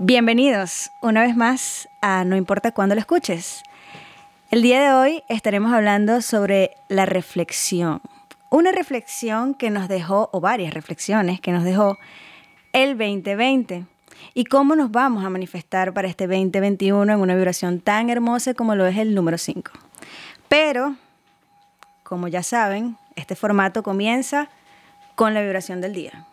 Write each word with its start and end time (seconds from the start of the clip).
Bienvenidos 0.00 0.92
una 1.00 1.22
vez 1.22 1.34
más 1.34 1.88
a 2.00 2.22
No 2.22 2.36
importa 2.36 2.70
cuándo 2.70 2.94
lo 2.94 3.00
escuches. 3.00 3.64
El 4.48 4.62
día 4.62 4.80
de 4.80 4.92
hoy 4.92 5.24
estaremos 5.28 5.72
hablando 5.72 6.22
sobre 6.22 6.76
la 6.86 7.04
reflexión. 7.04 8.00
Una 8.48 8.70
reflexión 8.70 9.54
que 9.54 9.70
nos 9.70 9.88
dejó, 9.88 10.30
o 10.32 10.40
varias 10.40 10.72
reflexiones 10.72 11.40
que 11.40 11.50
nos 11.50 11.64
dejó 11.64 11.98
el 12.72 12.96
2020 12.96 13.86
y 14.34 14.44
cómo 14.44 14.76
nos 14.76 14.92
vamos 14.92 15.24
a 15.24 15.30
manifestar 15.30 15.92
para 15.92 16.06
este 16.06 16.28
2021 16.28 17.12
en 17.12 17.18
una 17.18 17.34
vibración 17.34 17.80
tan 17.80 18.08
hermosa 18.08 18.54
como 18.54 18.76
lo 18.76 18.86
es 18.86 18.98
el 18.98 19.16
número 19.16 19.36
5. 19.36 19.72
Pero, 20.48 20.94
como 22.04 22.28
ya 22.28 22.44
saben, 22.44 22.96
este 23.16 23.34
formato 23.34 23.82
comienza 23.82 24.48
con 25.16 25.34
la 25.34 25.42
vibración 25.42 25.80
del 25.80 25.94
día. 25.94 26.24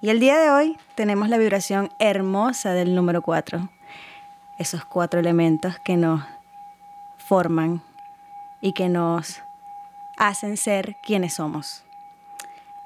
Y 0.00 0.10
el 0.10 0.20
día 0.20 0.38
de 0.38 0.50
hoy 0.50 0.78
tenemos 0.94 1.28
la 1.28 1.38
vibración 1.38 1.90
hermosa 1.98 2.72
del 2.72 2.94
número 2.94 3.20
4. 3.20 3.68
Esos 4.56 4.84
cuatro 4.84 5.18
elementos 5.18 5.80
que 5.80 5.96
nos 5.96 6.22
forman 7.16 7.82
y 8.60 8.74
que 8.74 8.88
nos 8.88 9.42
hacen 10.16 10.56
ser 10.56 10.94
quienes 11.02 11.34
somos. 11.34 11.84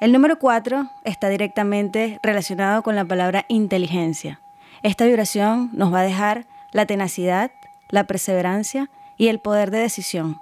El 0.00 0.12
número 0.12 0.38
4 0.38 0.88
está 1.04 1.28
directamente 1.28 2.18
relacionado 2.22 2.82
con 2.82 2.96
la 2.96 3.04
palabra 3.04 3.44
inteligencia. 3.48 4.40
Esta 4.82 5.04
vibración 5.04 5.68
nos 5.74 5.92
va 5.92 6.00
a 6.00 6.04
dejar 6.04 6.46
la 6.70 6.86
tenacidad, 6.86 7.50
la 7.90 8.04
perseverancia 8.04 8.88
y 9.18 9.28
el 9.28 9.38
poder 9.38 9.70
de 9.70 9.80
decisión 9.80 10.40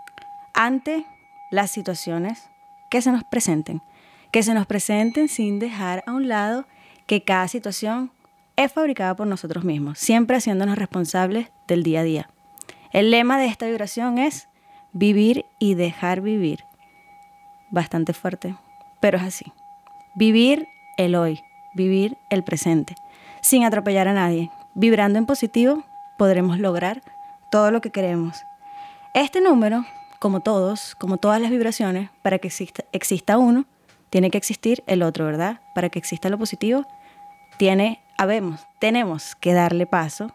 ante 0.55 1.05
las 1.51 1.73
situaciones 1.73 2.49
que 2.91 3.03
se 3.03 3.11
nos 3.11 3.25
presenten 3.25 3.83
que 4.31 4.43
se 4.43 4.55
nos 4.55 4.67
presenten 4.67 5.29
sin 5.29 5.59
dejar 5.59 6.05
a 6.07 6.13
un 6.13 6.29
lado 6.29 6.67
que 7.07 7.23
cada 7.23 7.49
situación 7.49 8.13
es 8.57 8.73
fabricada 8.73 9.17
por 9.17 9.27
nosotros 9.27 9.65
mismos, 9.65 9.99
siempre 9.99 10.37
haciéndonos 10.37 10.77
responsables 10.77 11.49
del 11.67 11.83
día 11.83 12.01
a 12.01 12.05
día. 12.05 12.31
El 12.93 13.11
lema 13.11 13.39
de 13.39 13.47
esta 13.47 13.67
vibración 13.67 14.19
es 14.19 14.49
vivir 14.93 15.47
y 15.59 15.75
dejar 15.75 16.21
vivir. 16.21 16.65
Bastante 17.71 18.13
fuerte, 18.13 18.57
pero 19.01 19.19
es 19.19 19.25
así. 19.25 19.53
Vivir 20.15 20.67
el 20.97 21.15
hoy, 21.15 21.41
vivir 21.75 22.17
el 22.31 22.43
presente, 22.45 22.95
sin 23.41 23.65
atropellar 23.65 24.09
a 24.09 24.13
nadie. 24.13 24.51
Vibrando 24.75 25.19
en 25.19 25.27
positivo 25.27 25.85
podremos 26.19 26.59
lograr 26.59 27.03
todo 27.51 27.71
lo 27.71 27.81
que 27.81 27.91
queremos. 27.91 28.43
Este 29.15 29.41
número, 29.41 29.85
como 30.19 30.41
todos, 30.41 30.95
como 30.97 31.17
todas 31.17 31.41
las 31.41 31.51
vibraciones, 31.51 32.11
para 32.23 32.39
que 32.39 32.49
exista, 32.49 32.85
exista 32.93 33.39
uno, 33.39 33.65
tiene 34.11 34.31
que 34.31 34.39
existir 34.39 34.83
el 34.87 35.03
otro, 35.03 35.25
¿verdad? 35.25 35.61
Para 35.75 35.89
que 35.89 35.99
exista 35.99 36.29
lo 36.29 36.39
positivo, 36.39 36.87
tiene, 37.57 38.01
habemos, 38.19 38.67
tenemos 38.81 39.37
que 39.37 39.53
darle 39.53 39.87
paso 39.87 40.33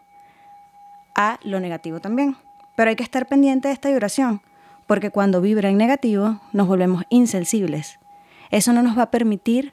a 1.14 1.38
lo 1.42 1.60
negativo 1.60 2.00
también. 2.00 2.36
Pero 2.76 2.90
hay 2.90 2.96
que 2.96 3.02
estar 3.02 3.26
pendiente 3.26 3.68
de 3.68 3.74
esta 3.74 3.88
vibración, 3.88 4.42
porque 4.86 5.10
cuando 5.10 5.40
vibra 5.40 5.68
en 5.68 5.76
negativo 5.76 6.40
nos 6.52 6.66
volvemos 6.66 7.04
insensibles. 7.08 7.98
Eso 8.50 8.72
no 8.72 8.82
nos 8.82 8.96
va 8.98 9.04
a 9.04 9.10
permitir 9.10 9.72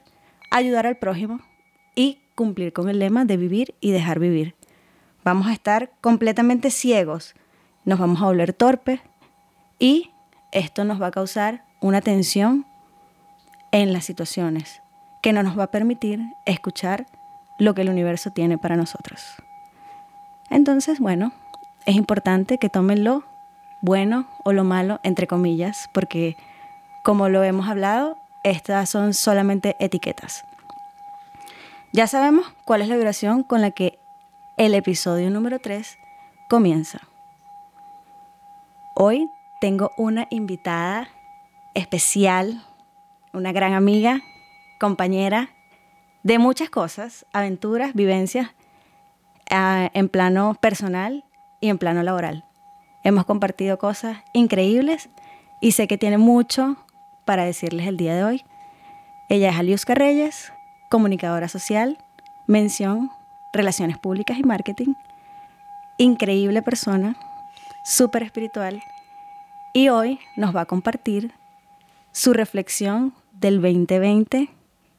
ayudar 0.50 0.86
al 0.86 0.96
prójimo 0.96 1.40
y 1.94 2.18
cumplir 2.34 2.72
con 2.72 2.88
el 2.88 2.98
lema 2.98 3.24
de 3.24 3.36
vivir 3.36 3.74
y 3.80 3.90
dejar 3.90 4.18
vivir. 4.18 4.54
Vamos 5.22 5.46
a 5.46 5.52
estar 5.52 5.92
completamente 6.00 6.70
ciegos, 6.70 7.34
nos 7.84 7.98
vamos 7.98 8.20
a 8.20 8.26
volver 8.26 8.52
torpes 8.52 9.00
y 9.78 10.10
esto 10.52 10.84
nos 10.84 11.00
va 11.00 11.08
a 11.08 11.12
causar 11.12 11.64
una 11.80 12.00
tensión 12.00 12.66
en 13.74 13.92
las 13.92 14.04
situaciones, 14.04 14.82
que 15.20 15.32
no 15.32 15.42
nos 15.42 15.58
va 15.58 15.64
a 15.64 15.70
permitir 15.72 16.20
escuchar 16.46 17.06
lo 17.58 17.74
que 17.74 17.82
el 17.82 17.88
universo 17.88 18.30
tiene 18.30 18.56
para 18.56 18.76
nosotros. 18.76 19.34
Entonces, 20.48 21.00
bueno, 21.00 21.32
es 21.84 21.96
importante 21.96 22.58
que 22.58 22.70
tomen 22.70 23.02
lo 23.02 23.24
bueno 23.82 24.28
o 24.44 24.52
lo 24.52 24.62
malo, 24.62 25.00
entre 25.02 25.26
comillas, 25.26 25.90
porque 25.92 26.36
como 27.02 27.28
lo 27.28 27.42
hemos 27.42 27.68
hablado, 27.68 28.16
estas 28.44 28.88
son 28.90 29.12
solamente 29.12 29.74
etiquetas. 29.80 30.44
Ya 31.92 32.06
sabemos 32.06 32.46
cuál 32.64 32.80
es 32.80 32.88
la 32.88 32.94
vibración 32.94 33.42
con 33.42 33.60
la 33.60 33.72
que 33.72 33.98
el 34.56 34.74
episodio 34.74 35.30
número 35.30 35.58
3 35.58 35.98
comienza. 36.48 37.00
Hoy 38.94 39.28
tengo 39.60 39.90
una 39.96 40.28
invitada 40.30 41.08
especial 41.74 42.62
una 43.34 43.52
gran 43.52 43.74
amiga, 43.74 44.22
compañera 44.78 45.50
de 46.22 46.38
muchas 46.38 46.70
cosas, 46.70 47.26
aventuras, 47.32 47.94
vivencias 47.94 48.50
ah, 49.50 49.90
en 49.92 50.08
plano 50.08 50.56
personal 50.60 51.24
y 51.60 51.68
en 51.68 51.78
plano 51.78 52.02
laboral. 52.02 52.44
Hemos 53.02 53.26
compartido 53.26 53.78
cosas 53.78 54.18
increíbles 54.32 55.10
y 55.60 55.72
sé 55.72 55.86
que 55.86 55.98
tiene 55.98 56.16
mucho 56.16 56.76
para 57.24 57.44
decirles 57.44 57.86
el 57.86 57.96
día 57.96 58.14
de 58.14 58.24
hoy. 58.24 58.44
Ella 59.28 59.50
es 59.50 59.56
Aliuska 59.58 59.94
Reyes, 59.94 60.52
comunicadora 60.88 61.48
social, 61.48 61.98
mención, 62.46 63.10
relaciones 63.52 63.98
públicas 63.98 64.38
y 64.38 64.42
marketing, 64.42 64.94
increíble 65.98 66.62
persona, 66.62 67.16
súper 67.84 68.22
espiritual 68.22 68.82
y 69.74 69.88
hoy 69.88 70.20
nos 70.36 70.54
va 70.54 70.62
a 70.62 70.66
compartir 70.66 71.32
su 72.12 72.32
reflexión 72.32 73.12
del 73.40 73.60
2020 73.60 74.48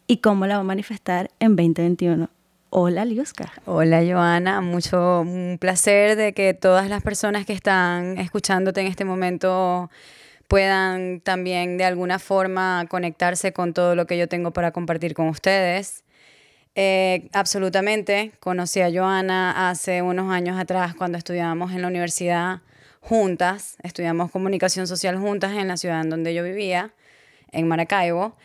y 0.08 0.18
cómo 0.18 0.46
la 0.48 0.56
va 0.56 0.62
a 0.62 0.64
manifestar 0.64 1.30
en 1.40 1.56
2021. 1.56 2.30
Hola, 2.70 3.06
Liuska. 3.06 3.54
Hola, 3.66 4.04
Joana. 4.06 4.62
Mucho 4.62 5.26
placer 5.60 6.16
de 6.16 6.34
que 6.34 6.54
todas 6.54 6.90
las 6.90 7.02
personas 7.02 7.46
que 7.46 7.54
están 7.54 8.18
escuchándote 8.18 8.82
en 8.82 8.88
este 8.88 9.06
momento 9.06 9.90
puedan 10.48 11.22
también 11.22 11.78
de 11.78 11.86
alguna 11.86 12.20
forma 12.20 12.86
conectarse 12.90 13.54
con 13.54 13.74
todo 13.74 13.96
lo 13.96 14.06
que 14.06 14.18
yo 14.18 14.28
tengo 14.28 14.52
para 14.52 14.72
compartir 14.72 15.14
con 15.14 15.30
ustedes. 15.30 16.04
Eh, 16.76 17.30
absolutamente. 17.32 18.34
Conocí 18.42 18.82
a 18.82 18.92
Joana 18.92 19.70
hace 19.70 20.02
unos 20.02 20.32
años 20.32 20.60
atrás 20.60 20.96
cuando 20.96 21.18
estudiábamos 21.18 21.72
en 21.72 21.82
la 21.82 21.88
universidad 21.88 22.60
juntas. 23.00 23.78
Estudiamos 23.84 24.32
comunicación 24.32 24.86
social 24.86 25.18
juntas 25.18 25.54
en 25.54 25.70
la 25.70 25.78
ciudad 25.78 26.02
en 26.02 26.10
donde 26.10 26.34
yo 26.34 26.44
vivía 26.44 26.92
en 27.56 27.68
Maracaibo. 27.68 28.36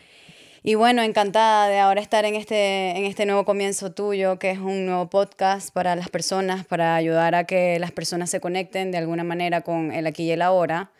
Y 0.63 0.75
bueno, 0.75 1.01
encantada 1.01 1.67
de 1.69 1.79
ahora 1.79 2.01
estar 2.01 2.23
en 2.25 2.35
este, 2.35 2.91
en 2.91 3.05
este 3.05 3.25
nuevo 3.25 3.45
comienzo 3.45 3.93
tuyo, 3.93 4.37
que 4.37 4.51
es 4.51 4.59
un 4.59 4.85
nuevo 4.85 5.09
podcast 5.09 5.73
para 5.73 5.95
las 5.95 6.09
personas, 6.09 6.65
para 6.65 6.95
ayudar 6.95 7.33
a 7.33 7.45
que 7.45 7.79
las 7.79 7.91
personas 7.91 8.29
se 8.29 8.39
conecten 8.39 8.91
de 8.91 8.99
alguna 8.99 9.23
manera 9.23 9.61
con 9.61 9.91
el 9.91 10.05
aquí 10.05 10.23
y 10.23 10.31
el 10.31 10.43
ahora. 10.43 10.91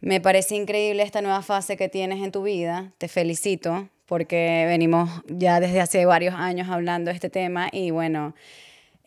Me 0.00 0.20
parece 0.20 0.54
increíble 0.54 1.02
esta 1.02 1.22
nueva 1.22 1.40
fase 1.40 1.78
que 1.78 1.88
tienes 1.88 2.22
en 2.22 2.30
tu 2.30 2.42
vida. 2.42 2.92
Te 2.98 3.08
felicito 3.08 3.88
porque 4.04 4.64
venimos 4.66 5.08
ya 5.28 5.60
desde 5.60 5.80
hace 5.80 6.04
varios 6.04 6.34
años 6.34 6.68
hablando 6.68 7.10
de 7.10 7.14
este 7.14 7.30
tema 7.30 7.68
y 7.72 7.92
bueno, 7.92 8.34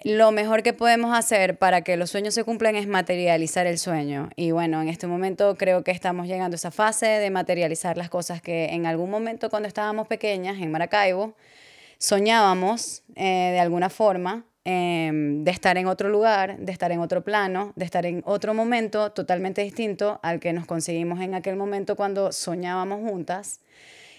lo 0.03 0.31
mejor 0.31 0.64
que 0.64 0.74
podemos 0.74 1.18
hacer 1.18 1.58
para 1.58 1.81
que 1.81 1.96
los 1.96 2.09
sueños 2.09 2.34
se 2.34 2.44
cumplan 2.44 2.75
es 2.75 2.88
materializar 2.88 3.68
el 3.68 3.78
sueño. 3.78 4.30
Y 4.36 4.52
bueno, 4.52 4.81
en 4.81 4.90
este 4.90 5.08
momento 5.08 5.56
creo 5.56 5.84
que 5.84 5.91
estamos 5.91 6.28
llegando 6.28 6.56
a 6.56 6.58
esa 6.58 6.72
fase 6.72 7.06
de 7.06 7.30
materializar 7.30 7.97
las 7.97 8.09
cosas 8.09 8.42
que 8.42 8.66
en 8.66 8.86
algún 8.86 9.09
momento 9.09 9.50
cuando 9.50 9.68
estábamos 9.68 10.08
pequeñas 10.08 10.62
en 10.62 10.72
Maracaibo 10.72 11.36
soñábamos 11.97 13.03
eh, 13.16 13.52
de 13.53 13.59
alguna 13.59 13.90
forma 13.90 14.46
em, 14.66 15.46
de 15.46 15.52
estar 15.52 15.78
en 15.78 15.88
otro 15.88 16.09
lugar, 16.09 16.58
de 16.58 16.72
estar 16.74 16.92
en 16.92 17.00
otro 17.00 17.24
plano, 17.24 17.72
de 17.78 17.86
estar 17.86 18.06
en 18.06 18.24
otro 18.25 18.53
momento 18.53 19.12
totalmente 19.13 19.62
distinto 19.62 20.19
al 20.22 20.42
que 20.42 20.52
nos 20.52 20.66
conseguimos 20.66 21.22
en 21.22 21.34
aquel 21.34 21.56
momento 21.56 21.96
cuando 21.96 22.34
soñábamos 22.34 23.09
juntas. 23.09 23.62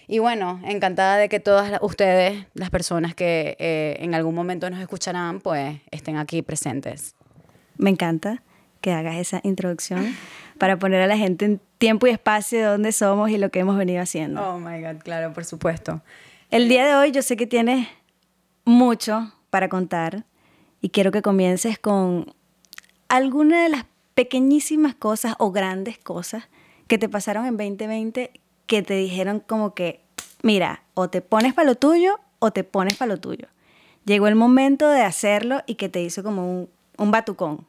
Y 0.07 0.19
bueno, 0.19 0.59
encantada 0.63 1.17
de 1.17 1.29
que 1.29 1.39
todas 1.39 1.79
ustedes, 1.81 2.45
las 2.53 2.69
personas 2.69 3.15
que 3.15 3.55
eh, 3.59 3.97
en 3.99 4.13
algún 4.13 4.35
momento 4.35 4.69
nos 4.69 4.79
escucharán, 4.79 5.39
pues 5.39 5.79
estén 5.91 6.17
aquí 6.17 6.41
presentes. 6.41 7.15
Me 7.77 7.89
encanta 7.89 8.43
que 8.81 8.91
hagas 8.91 9.15
esa 9.15 9.41
introducción 9.43 10.15
para 10.59 10.77
poner 10.77 11.01
a 11.01 11.07
la 11.07 11.17
gente 11.17 11.45
en 11.45 11.61
tiempo 11.79 12.07
y 12.07 12.11
espacio 12.11 12.59
de 12.59 12.65
dónde 12.65 12.91
somos 12.91 13.29
y 13.31 13.37
lo 13.37 13.49
que 13.49 13.59
hemos 13.59 13.77
venido 13.77 14.01
haciendo. 14.01 14.47
Oh 14.47 14.59
my 14.59 14.81
God, 14.81 15.01
claro, 15.03 15.33
por 15.33 15.43
supuesto. 15.43 16.01
El 16.51 16.69
día 16.69 16.85
de 16.85 16.95
hoy 16.95 17.11
yo 17.11 17.21
sé 17.21 17.35
que 17.35 17.47
tienes 17.47 17.87
mucho 18.63 19.33
para 19.49 19.69
contar 19.69 20.25
y 20.81 20.89
quiero 20.89 21.11
que 21.11 21.21
comiences 21.21 21.79
con 21.79 22.33
alguna 23.09 23.63
de 23.63 23.69
las 23.69 23.85
pequeñísimas 24.13 24.95
cosas 24.95 25.35
o 25.39 25.51
grandes 25.51 25.97
cosas 25.97 26.47
que 26.87 26.97
te 26.97 27.09
pasaron 27.09 27.45
en 27.45 27.57
2020 27.57 28.31
que 28.67 28.81
te 28.81 28.95
dijeron 28.95 29.39
como 29.39 29.73
que, 29.73 30.01
mira, 30.41 30.83
o 30.93 31.09
te 31.09 31.21
pones 31.21 31.53
para 31.53 31.67
lo 31.67 31.75
tuyo 31.75 32.19
o 32.39 32.51
te 32.51 32.63
pones 32.63 32.95
para 32.95 33.13
lo 33.13 33.19
tuyo. 33.19 33.47
Llegó 34.05 34.27
el 34.27 34.35
momento 34.35 34.89
de 34.89 35.01
hacerlo 35.01 35.61
y 35.65 35.75
que 35.75 35.89
te 35.89 36.01
hizo 36.01 36.23
como 36.23 36.49
un, 36.49 36.69
un 36.97 37.11
batucón. 37.11 37.65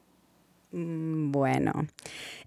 Mm, 0.73 1.33
bueno, 1.33 1.87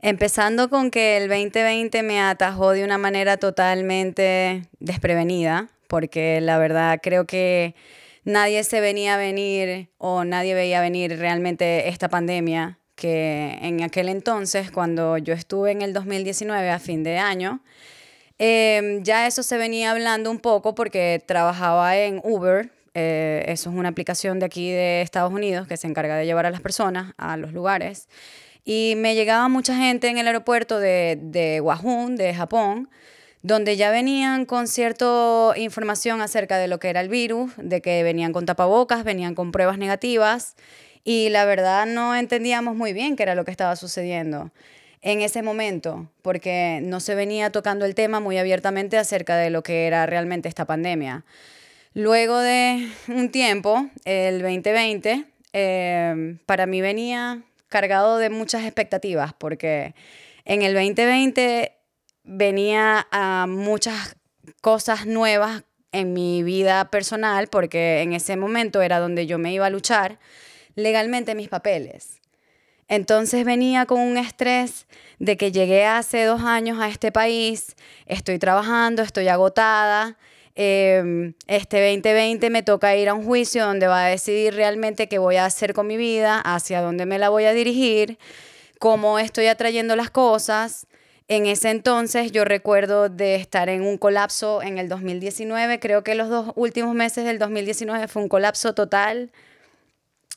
empezando 0.02 0.70
con 0.70 0.92
que 0.92 1.18
el 1.18 1.30
2020 1.30 2.04
me 2.04 2.22
atajó 2.22 2.72
de 2.72 2.84
una 2.84 2.98
manera 2.98 3.38
totalmente 3.38 4.64
desprevenida, 4.80 5.70
porque 5.88 6.40
la 6.42 6.58
verdad 6.60 7.00
creo 7.02 7.26
que 7.26 7.76
nadie 8.24 8.64
se 8.64 8.82
venía 8.82 9.16
a 9.16 9.18
venir 9.18 9.90
o 9.98 10.24
nadie 10.26 10.54
veía 10.54 10.82
venir 10.82 11.18
realmente 11.18 11.90
esta 11.90 12.10
pandemia 12.10 12.78
que 12.96 13.58
en 13.62 13.82
aquel 13.82 14.10
entonces, 14.10 14.72
cuando 14.72 15.18
yo 15.18 15.34
estuve 15.34 15.72
en 15.72 15.82
el 15.82 15.94
2019 15.94 16.70
a 16.70 16.80
fin 16.80 17.02
de 17.02 17.18
año, 17.18 17.62
em, 18.40 19.04
ya 19.04 19.28
eso 19.28 19.44
se 19.44 19.58
venía 19.58 19.92
hablando 19.92 20.32
un 20.32 20.40
poco 20.40 20.74
porque 20.76 21.22
trabajaba 21.26 21.98
en 21.98 22.22
Uber. 22.24 22.72
Eh, 22.96 23.46
eso 23.48 23.70
es 23.70 23.76
una 23.76 23.90
aplicación 23.90 24.40
de 24.40 24.46
aquí 24.48 24.72
de 24.72 25.02
Estados 25.02 25.32
Unidos 25.32 25.68
que 25.68 25.78
se 25.78 25.88
encarga 25.88 26.16
de 26.16 26.26
llevar 26.26 26.46
a 26.46 26.52
las 26.52 26.62
personas 26.62 27.14
a 27.18 27.38
los 27.38 27.54
lugares. 27.54 28.08
Y 28.66 28.94
me 28.98 29.16
llegaba 29.16 29.48
mucha 29.48 29.76
gente 29.76 30.08
en 30.08 30.18
el 30.18 30.28
aeropuerto 30.28 30.80
de, 30.80 31.18
de 31.22 31.62
de 31.62 32.34
Japón, 32.34 32.90
donde 33.42 33.78
ya 33.78 33.92
venían 33.92 34.46
con 34.46 34.68
cierta 34.68 35.54
información 35.56 36.22
acerca 36.22 36.58
de 36.58 36.68
lo 36.68 36.80
que 36.80 36.90
era 36.90 37.02
el 37.02 37.10
virus, 37.10 37.52
de 37.58 37.82
que 37.82 38.04
venían 38.04 38.34
con 38.34 38.46
tapabocas, 38.46 39.04
venían 39.04 39.36
con 39.36 39.52
pruebas 39.52 39.78
negativas 39.78 40.56
y 41.04 41.30
la 41.30 41.46
verdad 41.46 41.86
no 41.86 42.16
entendíamos 42.16 42.76
muy 42.76 42.94
bien 42.94 43.16
qué 43.16 43.24
era 43.24 43.36
lo 43.36 43.46
que 43.46 43.52
estaba 43.52 43.76
sucediendo 43.76 44.52
en 45.02 45.22
ese 45.22 45.42
momento, 45.42 46.10
porque 46.22 46.80
no 46.84 47.00
se 47.00 47.16
venía 47.16 47.52
tocando 47.52 47.86
el 47.86 47.96
tema 47.96 48.20
muy 48.20 48.38
abiertamente 48.38 48.98
acerca 48.98 49.38
de 49.38 49.50
lo 49.50 49.64
que 49.64 49.88
era 49.88 50.06
realmente 50.06 50.50
esta 50.50 50.66
pandemia. 50.66 51.24
Luego 51.94 52.40
de 52.40 52.88
un 53.08 53.30
tiempo, 53.30 53.88
el 54.06 54.42
2020, 54.42 55.26
eh, 55.54 56.38
para 56.46 56.66
mí 56.66 56.82
venía 56.82 57.44
cargado 57.70 58.18
de 58.18 58.30
muchas 58.30 58.64
expectativas, 58.64 59.34
porque 59.34 59.94
en 60.46 60.64
el 60.64 60.74
2020 60.74 61.72
venía 62.24 63.08
a 63.12 63.46
muchas 63.48 64.18
cosas 64.62 65.06
nuevas 65.06 65.64
en 65.92 66.14
mi 66.14 66.44
vida 66.44 66.90
personal, 66.92 67.48
porque 67.48 68.02
en 68.02 68.14
ese 68.14 68.36
momento 68.36 68.82
era 68.82 69.00
donde 69.00 69.26
yo 69.26 69.38
me 69.38 69.54
iba 69.54 69.66
a 69.66 69.70
luchar 69.70 70.20
legalmente 70.76 71.36
mis 71.36 71.50
papeles. 71.50 72.19
Entonces 72.90 73.46
venía 73.46 73.86
con 73.86 74.00
un 74.00 74.18
estrés 74.18 74.88
de 75.20 75.38
que 75.38 75.52
llegué 75.52 75.86
hace 75.86 76.26
dos 76.26 76.42
años 76.42 76.80
a 76.80 76.90
este 76.90 77.12
país, 77.12 77.76
estoy 78.08 78.40
trabajando, 78.40 79.04
estoy 79.04 79.28
agotada. 79.28 80.18
Em, 80.56 81.36
este 81.48 81.78
2020 81.94 82.50
me 82.50 82.64
toca 82.64 82.96
ir 82.96 83.08
a 83.08 83.14
un 83.14 83.24
juicio 83.24 83.66
donde 83.66 83.88
va 83.88 84.06
a 84.06 84.10
decidir 84.10 84.56
realmente 84.56 85.08
qué 85.08 85.20
voy 85.20 85.36
a 85.36 85.46
hacer 85.46 85.74
con 85.74 85.86
mi 85.86 85.98
vida, 85.98 86.42
hacia 86.42 86.82
dónde 86.82 87.06
me 87.06 87.20
la 87.20 87.30
voy 87.30 87.46
a 87.46 87.54
dirigir, 87.54 88.18
cómo 88.80 89.20
estoy 89.20 89.46
atrayendo 89.46 89.96
las 89.96 90.10
cosas. 90.10 90.88
En 91.28 91.46
ese 91.46 91.70
entonces 91.70 92.32
yo 92.32 92.44
recuerdo 92.44 93.08
de 93.08 93.36
estar 93.36 93.70
en 93.70 93.84
un 93.84 94.00
colapso 94.00 94.64
en 94.64 94.80
el 94.80 94.90
2019, 94.90 95.80
creo 95.80 96.04
que 96.04 96.16
los 96.16 96.28
dos 96.28 96.54
últimos 96.56 96.96
meses 96.96 97.24
del 97.24 97.38
2019 97.38 98.08
fue 98.08 98.24
un 98.24 98.30
colapso 98.30 98.74
total 98.74 99.32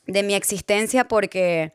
de 0.05 0.21
mi 0.21 0.35
existencia 0.35 1.07
porque, 1.07 1.73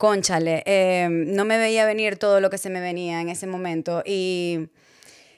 conchale, 0.00 0.62
em, 0.64 1.34
no 1.34 1.44
me 1.44 1.58
veía 1.58 1.84
venir 1.84 2.16
todo 2.16 2.40
lo 2.40 2.48
que 2.48 2.56
se 2.56 2.70
me 2.70 2.80
venía 2.80 3.20
en 3.20 3.28
ese 3.28 3.46
momento 3.46 4.02
y 4.06 4.70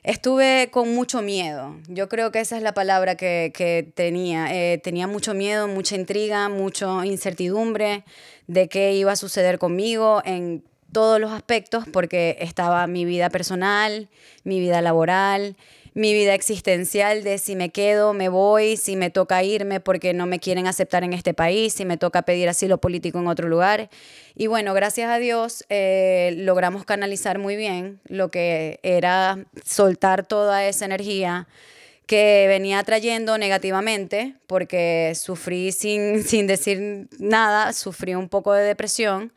estuve 0.05 0.69
con 0.71 0.95
mucho 0.95 1.21
miedo. 1.21 1.75
Yo 1.89 2.09
creo 2.09 2.31
que 2.31 2.39
esa 2.39 2.57
es 2.57 2.63
la 2.63 2.73
palabra 2.73 3.17
que, 3.17 3.93
tenía. 3.97 4.55
Eh, 4.55 4.79
tenía 4.79 5.09
mucho 5.09 5.35
miedo, 5.35 5.67
mucha 5.67 5.97
intriga, 5.97 6.49
mucha 6.49 7.05
incertidumbre 7.05 8.05
de 8.47 8.69
qué 8.69 8.95
iba 8.95 9.11
a 9.11 9.17
suceder 9.17 9.59
conmigo 9.59 10.23
en 10.25 10.63
todos 10.93 11.19
los 11.19 11.33
aspectos 11.33 11.85
porque 11.93 12.37
estaba 12.39 12.87
mi 12.87 13.05
vida 13.05 13.31
personal, 13.31 14.09
mi 14.45 14.61
vida 14.61 14.81
laboral, 14.81 15.57
mi 15.95 16.15
vida 16.15 16.35
existencial 16.35 17.23
de 17.23 17.39
si 17.39 17.55
me 17.55 17.71
quedo, 17.71 18.15
me 18.15 18.29
voy, 18.29 18.77
si 18.77 18.97
me 18.97 19.11
toca 19.11 19.43
irme 19.43 19.81
porque 19.81 20.15
no 20.15 20.27
me 20.27 20.39
quieren 20.39 20.67
aceptar 20.67 21.05
en 21.05 21.13
este 21.13 21.35
país, 21.35 21.75
si 21.75 21.85
me 21.85 21.99
toca 21.99 22.23
pedir 22.23 22.49
asilo 22.49 22.79
político 22.79 23.19
en 23.19 23.27
otro 23.27 23.49
lugar. 23.49 23.91
Y 24.35 24.47
bueno, 24.47 24.73
gracias 24.75 25.11
a 25.11 25.19
Dios 25.19 25.65
eh, 25.69 26.35
logramos 26.39 26.85
canalizar 26.85 27.39
muy 27.39 27.57
bien 27.57 28.01
lo 28.07 28.31
que 28.31 28.81
era 28.83 29.45
soltar 29.65 30.27
toda 30.27 30.67
esa 30.67 30.87
energía 30.87 31.47
que 32.07 32.47
venía 32.49 32.83
trayendo 32.83 33.39
negativamente, 33.39 34.35
porque 34.47 35.13
sufrí 35.15 35.73
sin, 35.73 36.25
sin 36.25 36.47
decir 36.47 37.09
nada, 37.19 37.73
sufrí 37.73 38.15
un 38.15 38.29
poco 38.29 38.53
de 38.53 38.65
depresión 38.65 39.33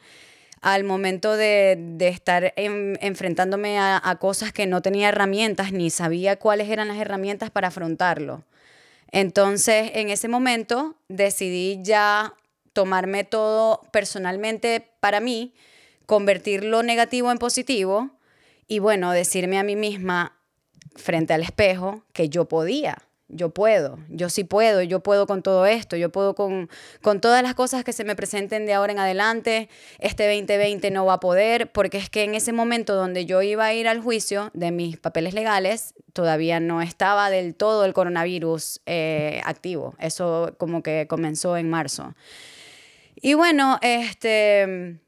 al 0.61 0.83
momento 0.83 1.35
de, 1.35 1.95
estar 1.99 2.53
enfrentándome 2.55 3.77
a, 3.79 4.17
cosas 4.19 4.51
que 4.51 4.67
no 4.67 4.81
tenía 4.81 5.09
herramientas 5.09 5.71
ni 5.71 5.89
sabía 5.89 6.37
cuáles 6.37 6.69
eran 6.69 6.87
las 6.87 6.97
herramientas 6.97 7.51
para 7.51 7.67
afrontarlo. 7.67 8.43
Entonces, 9.11 9.91
en 9.93 10.09
ese 10.09 10.27
momento 10.27 10.95
decidí 11.07 11.79
ya 11.83 12.33
tomarme 12.73 13.23
todo 13.23 13.81
personalmente 13.91 14.91
para 14.99 15.19
mí, 15.19 15.53
convertir 16.05 16.63
lo 16.63 16.83
negativo 16.83 17.31
en 17.31 17.37
positivo 17.37 18.09
y 18.67 18.79
bueno, 18.79 19.11
decirme 19.11 19.59
a 19.59 19.63
mí 19.63 19.75
misma 19.75 20.35
frente 20.95 21.33
al 21.33 21.43
espejo 21.43 22.03
que 22.13 22.29
yo 22.29 22.45
podía, 22.45 22.97
yo 23.27 23.49
puedo, 23.49 23.97
yo 24.09 24.29
sí 24.29 24.43
puedo, 24.43 24.81
yo 24.81 25.01
puedo 25.01 25.25
con 25.25 25.41
todo 25.41 25.65
esto, 25.65 25.95
yo 25.95 26.11
puedo 26.11 26.35
con, 26.35 26.69
con 27.01 27.21
todas 27.21 27.41
las 27.41 27.55
cosas 27.55 27.83
que 27.83 27.93
se 27.93 28.03
me 28.03 28.15
presenten 28.15 28.65
de 28.65 28.73
ahora 28.73 28.93
en 28.93 28.99
adelante, 28.99 29.69
este 29.99 30.27
2020 30.27 30.91
no 30.91 31.05
va 31.05 31.13
a 31.13 31.19
poder, 31.19 31.71
porque 31.71 31.97
es 31.97 32.09
que 32.09 32.23
en 32.23 32.35
ese 32.35 32.53
momento 32.53 32.95
donde 32.95 33.25
yo 33.25 33.41
iba 33.41 33.65
a 33.65 33.73
ir 33.73 33.87
al 33.87 34.01
juicio 34.01 34.51
de 34.53 34.71
mis 34.71 34.97
papeles 34.97 35.33
legales, 35.33 35.95
todavía 36.13 36.59
no 36.59 36.81
estaba 36.81 37.29
del 37.29 37.55
todo 37.55 37.85
el 37.85 37.93
coronavirus 37.93 38.81
eh, 38.85 39.41
activo, 39.43 39.95
eso 39.99 40.53
como 40.57 40.83
que 40.83 41.07
comenzó 41.07 41.57
en 41.57 41.69
marzo. 41.69 42.15
Y 43.15 43.33
bueno, 43.33 43.79
este 43.81 44.99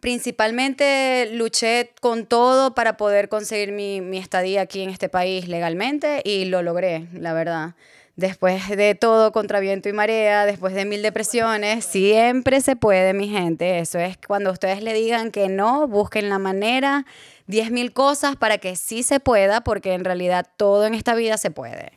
principalmente 0.00 1.30
luché 1.32 1.92
con 2.00 2.26
todo 2.26 2.74
para 2.74 2.96
poder 2.96 3.28
conseguir 3.28 3.72
mi, 3.72 4.00
mi, 4.00 4.18
estadía 4.18 4.62
aquí 4.62 4.82
en 4.82 4.90
este 4.90 5.08
país 5.08 5.48
legalmente 5.48 6.22
y 6.24 6.44
lo 6.44 6.62
logré, 6.62 7.08
la 7.12 7.32
verdad. 7.32 7.74
Después 8.16 8.68
de 8.68 8.94
todo 8.94 9.32
contra 9.32 9.60
viento 9.60 9.88
y 9.88 9.92
marea, 9.92 10.44
después 10.44 10.74
de 10.74 10.84
mil 10.84 11.00
depresiones, 11.00 11.84
siempre 11.84 12.60
se 12.60 12.76
puede, 12.76 13.14
mi 13.14 13.28
gente. 13.28 13.78
Eso 13.78 13.98
es 13.98 14.18
cuando 14.26 14.52
ustedes 14.52 14.82
le 14.82 14.92
digan 14.92 15.30
que 15.30 15.48
no, 15.48 15.88
busquen 15.88 16.28
la 16.28 16.38
manera, 16.38 17.06
diez 17.46 17.70
mil 17.70 17.92
cosas 17.92 18.36
para 18.36 18.58
que 18.58 18.76
sí 18.76 19.02
se 19.02 19.20
pueda, 19.20 19.62
porque 19.62 19.94
en 19.94 20.04
realidad 20.04 20.46
todo 20.56 20.86
en 20.86 20.94
esta 20.94 21.14
vida 21.14 21.38
se 21.38 21.50
puede. 21.50 21.92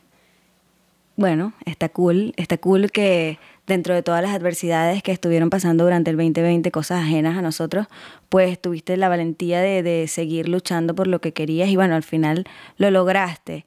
Bueno, 1.16 1.52
está 1.64 1.90
cool, 1.90 2.32
está 2.36 2.56
cool 2.56 2.90
que 2.90 3.38
dentro 3.66 3.94
de 3.94 4.02
todas 4.02 4.22
las 4.22 4.34
adversidades 4.34 5.02
que 5.02 5.12
estuvieron 5.12 5.50
pasando 5.50 5.84
durante 5.84 6.10
el 6.10 6.16
2020, 6.16 6.70
cosas 6.70 7.02
ajenas 7.02 7.36
a 7.36 7.42
nosotros, 7.42 7.86
pues 8.28 8.60
tuviste 8.60 8.96
la 8.96 9.08
valentía 9.08 9.60
de, 9.60 9.82
de 9.82 10.06
seguir 10.08 10.48
luchando 10.48 10.94
por 10.94 11.06
lo 11.06 11.20
que 11.20 11.32
querías 11.32 11.68
y 11.68 11.76
bueno, 11.76 11.94
al 11.94 12.02
final 12.02 12.46
lo 12.76 12.90
lograste. 12.90 13.64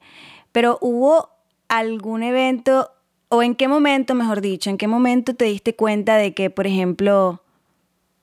Pero 0.52 0.78
hubo 0.80 1.30
algún 1.68 2.22
evento, 2.22 2.90
o 3.28 3.42
en 3.42 3.54
qué 3.54 3.68
momento, 3.68 4.14
mejor 4.14 4.40
dicho, 4.40 4.70
en 4.70 4.78
qué 4.78 4.86
momento 4.86 5.34
te 5.34 5.44
diste 5.46 5.74
cuenta 5.74 6.16
de 6.16 6.32
que, 6.32 6.50
por 6.50 6.66
ejemplo, 6.66 7.42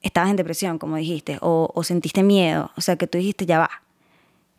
estabas 0.02 0.30
en 0.30 0.36
depresión, 0.36 0.80
como 0.80 0.96
dijiste, 0.96 1.38
o, 1.42 1.72
o 1.74 1.84
sentiste 1.84 2.24
miedo, 2.24 2.72
o 2.76 2.82
sea, 2.82 2.96
que 2.96 3.08
tú 3.08 3.18
dijiste, 3.18 3.46
ya 3.46 3.60
va, 3.60 3.70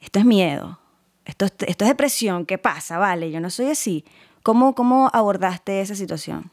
esto 0.01 0.19
es 0.19 0.25
miedo, 0.25 0.79
esto, 1.25 1.47
esto 1.47 1.85
es 1.85 1.89
depresión, 1.89 2.47
¿qué 2.47 2.59
pasa? 2.59 2.99
Vale, 2.99 3.31
yo 3.31 3.41
no 3.41 3.51
soy 3.51 3.67
así. 3.67 4.05
¿Cómo, 4.43 4.77
cómo 4.77 5.11
abordaste 5.13 5.81
esa 5.81 5.97
situación? 5.97 6.53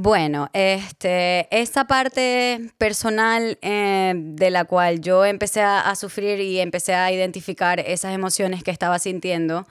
Bueno, 0.00 0.48
este, 0.52 1.48
esa 1.50 1.88
parte 1.88 2.70
personal 2.78 3.58
eh, 3.62 4.12
de 4.14 4.50
la 4.50 4.64
cual 4.64 5.00
yo 5.00 5.24
empecé 5.24 5.60
a, 5.60 5.92
sufrir 5.96 6.38
y 6.38 6.60
empecé 6.60 6.94
a 6.94 7.10
identificar 7.10 7.80
esas 7.80 8.14
emociones 8.14 8.62
que 8.62 8.70
estaba 8.70 9.00
sintiendo, 9.00 9.66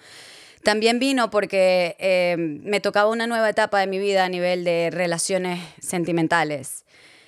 también 0.64 1.00
vino 1.00 1.30
porque 1.30 1.96
eh, 2.00 2.36
me 2.38 2.82
tocaba 2.82 3.10
una 3.10 3.26
nueva 3.26 3.50
etapa 3.50 3.80
de 3.80 3.88
mi 3.88 4.00
vida 4.00 4.26
a 4.26 4.28
nivel 4.28 4.66
de 4.66 4.90
relaciones 4.92 5.62
sentimentales. 5.80 6.84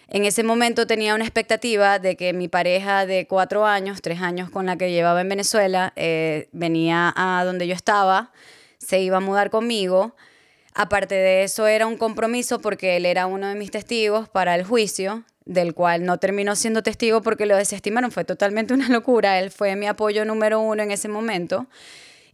En 0.09 0.25
ese 0.25 0.43
momento 0.43 0.85
tenía 0.85 1.15
una 1.15 1.23
expectativa 1.23 1.99
de 1.99 2.17
que 2.17 2.33
mi 2.33 2.49
pareja 2.49 3.05
de 3.05 3.27
cuatro 3.27 3.65
años, 3.65 4.01
tres 4.01 4.21
años 4.21 4.49
con 4.49 4.65
la 4.65 4.75
que 4.75 4.91
llevaba 4.91 5.21
en 5.21 5.29
Venezuela, 5.29 5.93
eh, 5.95 6.49
venía 6.51 7.13
a 7.15 7.45
donde 7.45 7.65
yo 7.65 7.75
estaba, 7.75 8.33
se 8.77 8.99
iba 8.99 9.15
a 9.15 9.21
mudar 9.21 9.51
conmigo 9.51 10.17
Aparte 10.73 11.15
de 11.15 11.43
eso, 11.43 11.67
era 11.67 11.87
un 11.87 11.97
compromiso 11.97 12.59
porque 12.59 12.97
él 12.97 13.05
era 13.05 13.25
uno 13.25 13.47
de 13.47 13.55
mis 13.55 13.71
testigos 13.71 14.29
para 14.29 14.55
el 14.55 14.63
juicio, 14.63 15.23
del 15.45 15.73
cual 15.73 16.05
no 16.05 16.19
terminó 16.19 16.55
siendo 16.55 16.83
testigo 16.83 17.21
porque 17.21 17.45
lo 17.45 17.57
desestimaron. 17.57 18.11
Fue 18.11 18.23
totalmente 18.23 18.73
una 18.73 18.89
locura. 18.89 19.39
Él 19.39 19.51
fue 19.51 19.75
mi 19.75 19.87
apoyo 19.87 20.25
número 20.25 20.59
uno 20.59 20.83
en 20.83 20.91
ese 20.91 21.07
momento. 21.07 21.67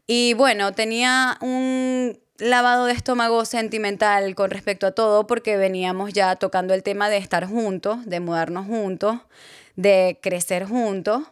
Y 0.08 0.34
bueno, 0.34 0.74
tenía 0.74 1.38
un 1.42 2.18
lavado 2.38 2.86
de 2.86 2.94
estómago 2.94 3.46
sentimental 3.46 4.36
con 4.36 4.52
respecto 4.52 4.88
a 4.88 4.92
todo 4.92 5.26
porque 5.26 5.58
veníamos 5.58 6.14
ya 6.14 6.36
tocando 6.36 6.74
el 6.74 6.84
tema 6.84 7.10
de 7.10 7.18
estar 7.18 7.48
juntos, 7.48 8.06
de 8.06 8.20
mudarnos 8.20 8.68
juntos, 8.68 9.20
de 9.76 10.20
crecer 10.22 10.66
juntos. 10.66 11.24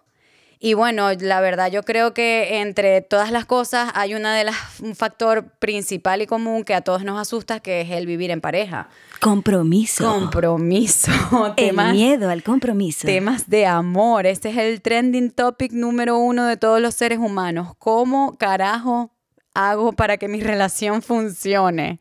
Y 0.66 0.76
bueno, 0.76 1.12
la 1.20 1.42
verdad 1.42 1.70
yo 1.70 1.84
creo 1.84 2.14
que 2.14 2.62
entre 2.62 3.02
todas 3.02 3.32
las 3.32 3.44
cosas 3.46 3.92
hay 3.96 4.16
una 4.16 4.34
de 4.34 4.46
las, 4.46 4.56
un 4.80 4.96
factor 4.96 5.50
principal 5.60 6.22
y 6.22 6.26
común 6.26 6.64
que 6.64 6.74
a 6.74 6.80
todos 6.80 7.04
nos 7.04 7.20
asusta, 7.20 7.60
que 7.60 7.82
es 7.82 7.90
el 7.90 8.08
vivir 8.08 8.32
en 8.32 8.40
pareja. 8.40 8.88
Compromiso. 9.20 10.10
Compromiso. 10.10 11.12
el 11.58 11.76
miedo 11.92 12.30
al 12.30 12.44
compromiso. 12.44 13.06
Temas 13.06 13.50
de 13.50 13.66
amor. 13.66 14.26
Este 14.26 14.52
es 14.52 14.58
el 14.58 14.82
trending 14.82 15.32
topic 15.32 15.74
número 15.74 16.18
uno 16.18 16.46
de 16.46 16.56
todos 16.56 16.80
los 16.80 16.96
seres 16.96 17.20
humanos. 17.20 17.74
¿Cómo 17.78 18.38
carajo 18.38 19.12
hago 19.54 19.92
para 19.92 20.16
que 20.16 20.30
mi 20.30 20.40
relación 20.40 21.02
funcione? 21.02 22.00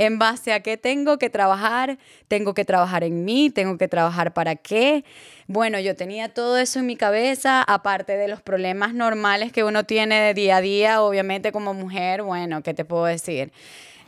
En 0.00 0.18
base 0.18 0.54
a 0.54 0.60
qué 0.60 0.78
tengo 0.78 1.18
que 1.18 1.28
trabajar, 1.28 1.98
tengo 2.26 2.54
que 2.54 2.64
trabajar 2.64 3.04
en 3.04 3.26
mí, 3.26 3.50
tengo 3.50 3.76
que 3.76 3.86
trabajar 3.86 4.32
para 4.32 4.56
qué. 4.56 5.04
Bueno, 5.46 5.78
yo 5.78 5.94
tenía 5.94 6.32
todo 6.32 6.56
eso 6.56 6.78
en 6.78 6.86
mi 6.86 6.96
cabeza, 6.96 7.62
aparte 7.62 8.16
de 8.16 8.26
los 8.26 8.40
problemas 8.40 8.94
normales 8.94 9.52
que 9.52 9.62
uno 9.62 9.84
tiene 9.84 10.18
de 10.22 10.32
día 10.32 10.56
a 10.56 10.60
día, 10.62 11.02
obviamente 11.02 11.52
como 11.52 11.74
mujer, 11.74 12.22
bueno, 12.22 12.62
¿qué 12.62 12.72
te 12.72 12.86
puedo 12.86 13.04
decir? 13.04 13.52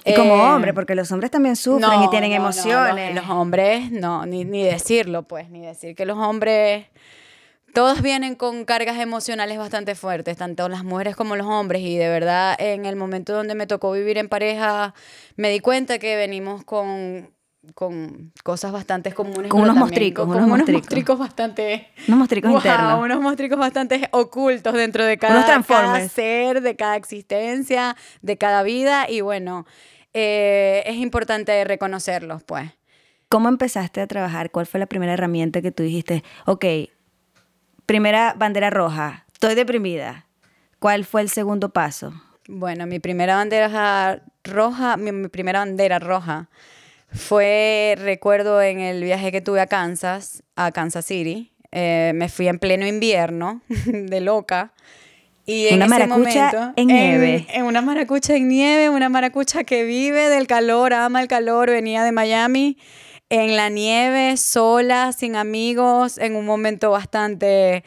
Y 0.07 0.15
como 0.15 0.35
eh, 0.35 0.41
hombre, 0.41 0.73
porque 0.73 0.95
los 0.95 1.13
hombres 1.13 1.31
también 1.31 1.57
sufren 1.57 2.03
y 2.03 2.09
tienen 2.09 2.33
emociones. 2.33 3.15
los, 3.15 3.27
los, 3.27 3.31
hombres, 3.31 3.93
no, 3.93 4.25
ni, 4.25 4.47
ni 4.47 4.65
decirlo, 4.65 5.25
pues, 5.25 5.51
ni 5.51 5.61
decir 5.61 5.95
que 5.95 6.07
los 6.07 6.17
hombres 6.17 6.87
todos 7.73 8.03
vienen 8.03 8.35
con 8.35 8.65
cargas 8.65 8.99
emocionales 8.99 9.59
bastante 9.59 9.95
fuertes, 9.95 10.37
tanto 10.37 10.69
las 10.69 10.85
mujeres 10.85 11.17
como 11.17 11.37
los 11.37 11.47
hombres, 11.47 11.83
y 11.83 11.97
de 11.97 12.09
verdad 12.09 12.55
en 12.59 12.87
el 12.87 12.97
momento 12.97 13.33
donde 13.33 13.55
me 13.55 13.67
tocó 13.67 13.93
vivir 13.93 14.19
en 14.19 14.29
pareja, 14.29 14.95
me 15.37 15.51
di 15.51 15.61
cuenta 15.61 15.99
que 15.99 16.17
venimos 16.17 16.65
con, 16.65 17.31
con 17.75 18.33
cosas 18.45 18.73
bastante 18.73 19.13
comunes. 19.13 19.51
Con 19.51 19.63
unos 19.63 19.77
mostricos, 19.77 20.27
con, 20.27 20.37
unos, 20.37 20.69
mostricos. 20.69 21.19
bastante... 21.19 21.89
Unos 22.09 22.21
mostricos 22.21 22.53
internos. 22.53 23.03
Unos 23.03 23.21
mostricos 23.21 23.59
bastante 23.59 24.09
ocultos 24.13 24.75
dentro 24.75 25.05
de 25.05 25.17
cada, 25.17 25.63
cada, 25.63 26.09
ser, 26.09 26.61
de 26.61 26.77
cada 26.77 26.97
existencia, 26.97 27.97
de 28.21 28.37
cada 28.37 28.63
vida, 28.63 29.09
y 29.09 29.23
bueno, 29.23 29.67
eh, 30.13 30.83
es 30.87 30.97
importante 30.97 31.65
reconocerlos, 31.65 32.43
pues. 32.43 32.71
¿Cómo 33.31 33.49
empezaste 33.49 34.03
a 34.03 34.07
trabajar? 34.07 34.51
¿Cuál 34.51 34.67
fue 34.67 34.79
la 34.79 34.85
primera 34.85 35.15
herramienta 35.15 35.63
que 35.63 35.73
tú 35.73 35.83
dijiste, 35.83 36.23
ok, 36.45 36.67
Primera 37.93 38.35
bandera 38.39 38.71
roja, 38.71 39.27
estoy 39.35 39.55
deprimida. 39.55 40.25
¿Cuál 40.79 41.05
fue 41.05 41.21
el 41.21 41.29
segundo 41.29 41.75
paso? 41.75 42.15
Bueno, 42.49 42.87
mi 42.87 43.01
primera 43.01 43.37
bandera 43.37 44.23
roja, 44.45 44.97
mi, 44.97 45.29
primera 45.29 45.59
bandera 45.59 45.99
roja 45.99 46.49
fue, 47.13 47.95
recuerdo, 47.99 48.63
en 48.63 48.81
el 48.81 49.05
viaje 49.05 49.31
que 49.31 49.43
tuve 49.43 49.61
a 49.61 49.67
Kansas, 49.67 50.43
a 50.57 50.73
Kansas 50.73 51.05
City. 51.05 51.53
Eh, 51.71 52.13
me 52.15 52.31
fui 52.31 52.49
en 52.49 52.59
pleno 52.59 52.87
invierno, 52.87 53.61
de 53.69 54.21
loca. 54.23 54.73
Y 55.45 55.67
en 55.67 55.75
una 55.75 55.89
maracucha 55.89 56.73
en 56.77 56.87
nieve. 56.87 57.47
En, 57.51 57.67
una 57.67 57.83
maracucha 57.83 58.35
en 58.35 58.49
nieve, 58.49 58.89
una 58.89 59.11
maracucha 59.11 59.65
que 59.65 59.85
vive 59.85 60.31
del 60.31 60.47
calor, 60.47 60.95
ama 60.95 61.21
el 61.21 61.29
calor, 61.29 61.69
venía 61.69 62.05
de 62.05 62.13
Miami 62.13 62.79
en 63.33 63.57
la 63.57 63.71
nieve, 63.71 64.37
sola, 64.37 65.11
sin 65.13 65.37
amigos, 65.37 66.19
en 66.19 66.37
un 66.37 66.45
momento 66.45 66.91
bastante 66.91 67.83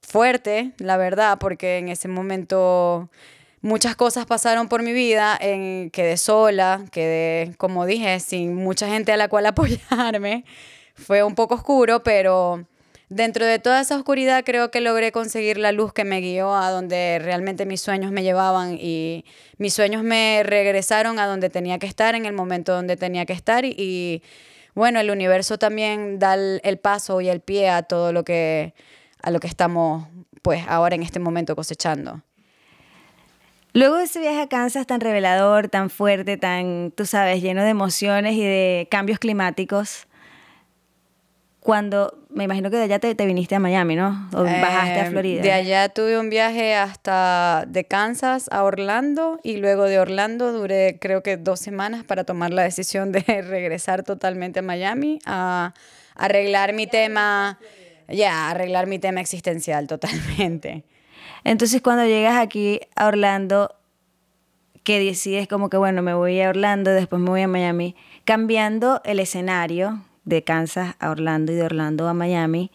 fuerte, 0.00 0.72
la 0.78 0.96
verdad, 0.96 1.36
porque 1.38 1.76
en 1.76 1.90
ese 1.90 2.08
momento 2.08 3.10
muchas 3.60 3.96
cosas 3.96 4.24
pasaron 4.24 4.66
por 4.68 4.82
mi 4.82 4.94
vida, 4.94 5.36
en, 5.38 5.90
quedé 5.90 6.16
sola, 6.16 6.86
quedé, 6.90 7.54
como 7.58 7.84
dije, 7.84 8.18
sin 8.18 8.54
mucha 8.54 8.88
gente 8.88 9.12
a 9.12 9.18
la 9.18 9.28
cual 9.28 9.44
apoyarme. 9.46 10.46
Fue 10.94 11.22
un 11.22 11.34
poco 11.34 11.56
oscuro, 11.56 12.02
pero 12.02 12.64
dentro 13.10 13.44
de 13.44 13.58
toda 13.58 13.82
esa 13.82 13.94
oscuridad 13.94 14.42
creo 14.42 14.70
que 14.70 14.80
logré 14.80 15.12
conseguir 15.12 15.58
la 15.58 15.70
luz 15.70 15.92
que 15.92 16.04
me 16.04 16.22
guió 16.22 16.54
a 16.54 16.70
donde 16.70 17.18
realmente 17.22 17.66
mis 17.66 17.82
sueños 17.82 18.10
me 18.10 18.22
llevaban 18.22 18.78
y 18.80 19.26
mis 19.58 19.74
sueños 19.74 20.02
me 20.02 20.42
regresaron 20.44 21.18
a 21.18 21.26
donde 21.26 21.50
tenía 21.50 21.78
que 21.78 21.86
estar 21.86 22.14
en 22.14 22.24
el 22.24 22.32
momento 22.32 22.72
donde 22.72 22.96
tenía 22.96 23.26
que 23.26 23.34
estar 23.34 23.66
y 23.66 24.22
bueno, 24.78 25.00
el 25.00 25.10
universo 25.10 25.58
también 25.58 26.20
da 26.20 26.34
el, 26.34 26.78
paso 26.78 27.20
y 27.20 27.28
el 27.28 27.40
pie 27.40 27.68
a 27.68 27.82
todo 27.82 28.12
lo 28.12 28.22
que, 28.22 28.74
a 29.20 29.32
lo 29.32 29.40
que 29.40 29.48
estamos 29.48 30.06
pues 30.40 30.64
ahora 30.68 30.94
en 30.94 31.02
este 31.02 31.18
momento 31.18 31.56
cosechando. 31.56 32.22
Luego 33.72 33.96
de 33.96 34.04
ese 34.04 34.20
viaje 34.20 34.40
a 34.40 34.48
Kansas 34.48 34.86
tan 34.86 35.00
revelador, 35.00 35.68
tan 35.68 35.90
fuerte, 35.90 36.36
tan, 36.36 36.92
tú 36.92 37.06
sabes, 37.06 37.42
lleno 37.42 37.64
de 37.64 37.70
emociones 37.70 38.34
y 38.34 38.42
de 38.42 38.86
cambios 38.88 39.18
climáticos, 39.18 40.06
cuando, 41.58 42.16
me 42.38 42.44
imagino 42.44 42.70
que 42.70 42.76
de 42.76 42.84
allá 42.84 43.00
te, 43.00 43.26
viniste 43.26 43.56
a 43.56 43.58
Miami, 43.58 43.96
¿no? 43.96 44.28
O 44.32 44.44
bajaste 44.44 45.00
a 45.00 45.06
em, 45.06 45.10
Florida. 45.10 45.42
De 45.42 45.50
allá 45.50 45.88
tuve 45.88 46.20
un 46.20 46.30
viaje 46.30 46.76
hasta 46.76 47.64
de 47.66 47.84
Kansas 47.84 48.48
a 48.52 48.62
Orlando 48.62 49.40
y 49.42 49.56
luego 49.56 49.84
de 49.86 49.98
Orlando 49.98 50.52
duré 50.52 50.98
creo 51.00 51.24
que 51.24 51.36
dos 51.36 51.58
semanas 51.58 52.04
para 52.04 52.22
tomar 52.22 52.52
la 52.52 52.62
decisión 52.62 53.10
de 53.10 53.22
regresar 53.42 54.04
totalmente 54.04 54.60
a 54.60 54.62
Miami 54.62 55.18
a 55.26 55.74
arreglar 56.14 56.74
mi 56.74 56.86
tema, 56.86 57.58
ya, 58.06 58.50
arreglar 58.50 58.86
mi 58.86 59.00
tema 59.00 59.20
existencial 59.20 59.88
totalmente. 59.88 60.84
Entonces 61.42 61.82
cuando 61.82 62.06
llegas 62.06 62.36
aquí 62.36 62.78
a 62.94 63.08
Orlando, 63.08 63.74
que 64.84 65.00
decides 65.00 65.48
como 65.48 65.70
que 65.70 65.76
bueno, 65.76 66.02
me 66.02 66.14
voy 66.14 66.40
a 66.40 66.50
Orlando, 66.50 66.92
después 66.92 67.20
me 67.20 67.30
voy 67.30 67.42
a 67.42 67.48
Miami, 67.48 67.96
cambiando 68.24 69.02
el 69.04 69.18
escenario, 69.18 70.04
de 70.28 70.44
Kansas 70.44 70.94
a 70.98 71.10
Orlando 71.10 71.52
y 71.52 71.56
de 71.56 71.64
Orlando 71.64 72.06
a 72.06 72.14
Miami, 72.14 72.70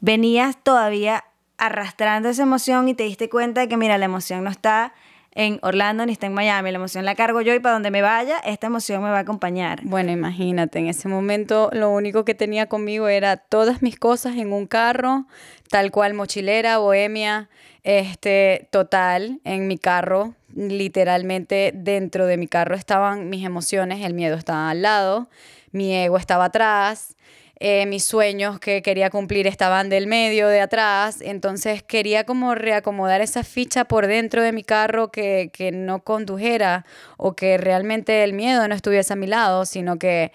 venías 0.00 0.56
todavía 0.62 1.24
arrastrando 1.56 2.28
esa 2.28 2.42
emoción 2.42 2.88
y 2.88 2.94
te 2.94 3.04
diste 3.04 3.28
cuenta 3.28 3.60
de 3.60 3.68
que, 3.68 3.76
mira, 3.76 3.98
la 3.98 4.04
emoción 4.04 4.44
no 4.44 4.50
está 4.50 4.92
en 5.32 5.60
Orlando 5.62 6.04
ni 6.04 6.12
está 6.12 6.26
en 6.26 6.34
Miami, 6.34 6.72
la 6.72 6.78
emoción 6.78 7.04
la 7.04 7.14
cargo 7.14 7.40
yo 7.40 7.54
y 7.54 7.60
para 7.60 7.74
donde 7.74 7.92
me 7.92 8.02
vaya, 8.02 8.38
esta 8.38 8.66
emoción 8.66 9.02
me 9.04 9.10
va 9.10 9.18
a 9.18 9.20
acompañar. 9.20 9.80
Bueno, 9.84 10.10
imagínate, 10.10 10.80
en 10.80 10.88
ese 10.88 11.08
momento 11.08 11.70
lo 11.72 11.90
único 11.90 12.24
que 12.24 12.34
tenía 12.34 12.66
conmigo 12.66 13.06
era 13.06 13.36
todas 13.36 13.80
mis 13.80 13.96
cosas 13.98 14.36
en 14.36 14.52
un 14.52 14.66
carro, 14.66 15.26
tal 15.70 15.92
cual 15.92 16.14
mochilera, 16.14 16.78
bohemia, 16.78 17.48
este, 17.84 18.66
total, 18.70 19.40
en 19.44 19.68
mi 19.68 19.78
carro, 19.78 20.34
literalmente 20.56 21.72
dentro 21.72 22.26
de 22.26 22.36
mi 22.36 22.48
carro 22.48 22.74
estaban 22.74 23.30
mis 23.30 23.44
emociones, 23.44 24.04
el 24.04 24.14
miedo 24.14 24.36
estaba 24.36 24.70
al 24.70 24.82
lado 24.82 25.28
mi 25.72 25.94
ego 25.94 26.16
estaba 26.16 26.46
atrás, 26.46 27.16
eh, 27.60 27.86
mis 27.86 28.04
sueños 28.04 28.60
que 28.60 28.82
quería 28.82 29.10
cumplir 29.10 29.48
estaban 29.48 29.88
del 29.88 30.06
medio, 30.06 30.46
de 30.46 30.60
atrás, 30.60 31.20
entonces 31.20 31.82
quería 31.82 32.24
como 32.24 32.54
reacomodar 32.54 33.20
esa 33.20 33.42
ficha 33.42 33.84
por 33.84 34.06
dentro 34.06 34.42
de 34.42 34.52
mi 34.52 34.62
carro 34.62 35.10
que, 35.10 35.50
que 35.52 35.72
no 35.72 36.04
condujera 36.04 36.86
o 37.16 37.34
que 37.34 37.58
realmente 37.58 38.22
el 38.22 38.32
miedo 38.32 38.68
no 38.68 38.74
estuviese 38.76 39.12
a 39.12 39.16
mi 39.16 39.26
lado, 39.26 39.64
sino 39.64 39.98
que 39.98 40.30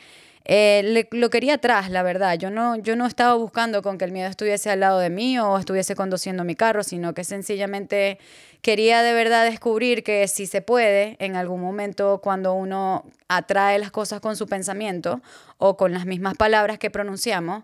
eh, 0.46 1.08
lo 1.12 1.30
quería 1.30 1.56
atrás, 1.56 1.90
la 1.90 2.04
verdad. 2.04 2.38
Yo 2.38 2.50
no, 2.50 2.76
yo 2.78 2.96
no 2.96 3.06
estaba 3.06 3.34
buscando 3.36 3.82
con 3.82 3.98
que 3.98 4.06
el 4.06 4.12
miedo 4.12 4.30
estuviese 4.30 4.70
al 4.70 4.82
lado 4.82 5.00
de 5.00 5.10
mí 5.10 5.40
o 5.40 5.58
estuviese 5.58 5.96
conduciendo 5.96 6.44
mi 6.44 6.56
carro, 6.56 6.84
sino 6.84 7.14
que 7.14 7.24
sencillamente 7.24 8.20
quería 8.62 9.02
de 9.04 9.14
verdad 9.14 9.46
descubrir 9.46 10.04
que 10.04 10.28
si 10.28 10.46
se 10.46 10.62
puede, 10.62 11.16
en 11.20 11.36
algún 11.36 11.62
momento 11.62 12.20
cuando 12.22 12.54
uno 12.54 13.06
atrae 13.30 13.80
las 13.80 13.92
cosas 13.92 14.20
con 14.20 14.36
su 14.36 14.48
pensamiento 14.48 15.22
o 15.58 15.78
con 15.78 15.94
las 15.94 16.06
mismas 16.06 16.36
palabras 16.36 16.78
que 16.78 16.90
pronunciamos, 16.90 17.64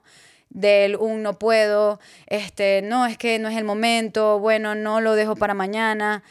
del 0.50 0.96
un 0.96 1.22
no 1.22 1.38
puedo, 1.38 2.00
este, 2.28 2.82
no, 2.82 3.06
es 3.06 3.18
que 3.18 3.40
no 3.40 3.50
es 3.50 3.58
el 3.58 3.66
momento, 3.66 4.40
bueno, 4.40 4.74
no 4.74 5.00
lo 5.00 5.14
dejo 5.14 5.36
para 5.36 5.54
mañana. 5.54 6.24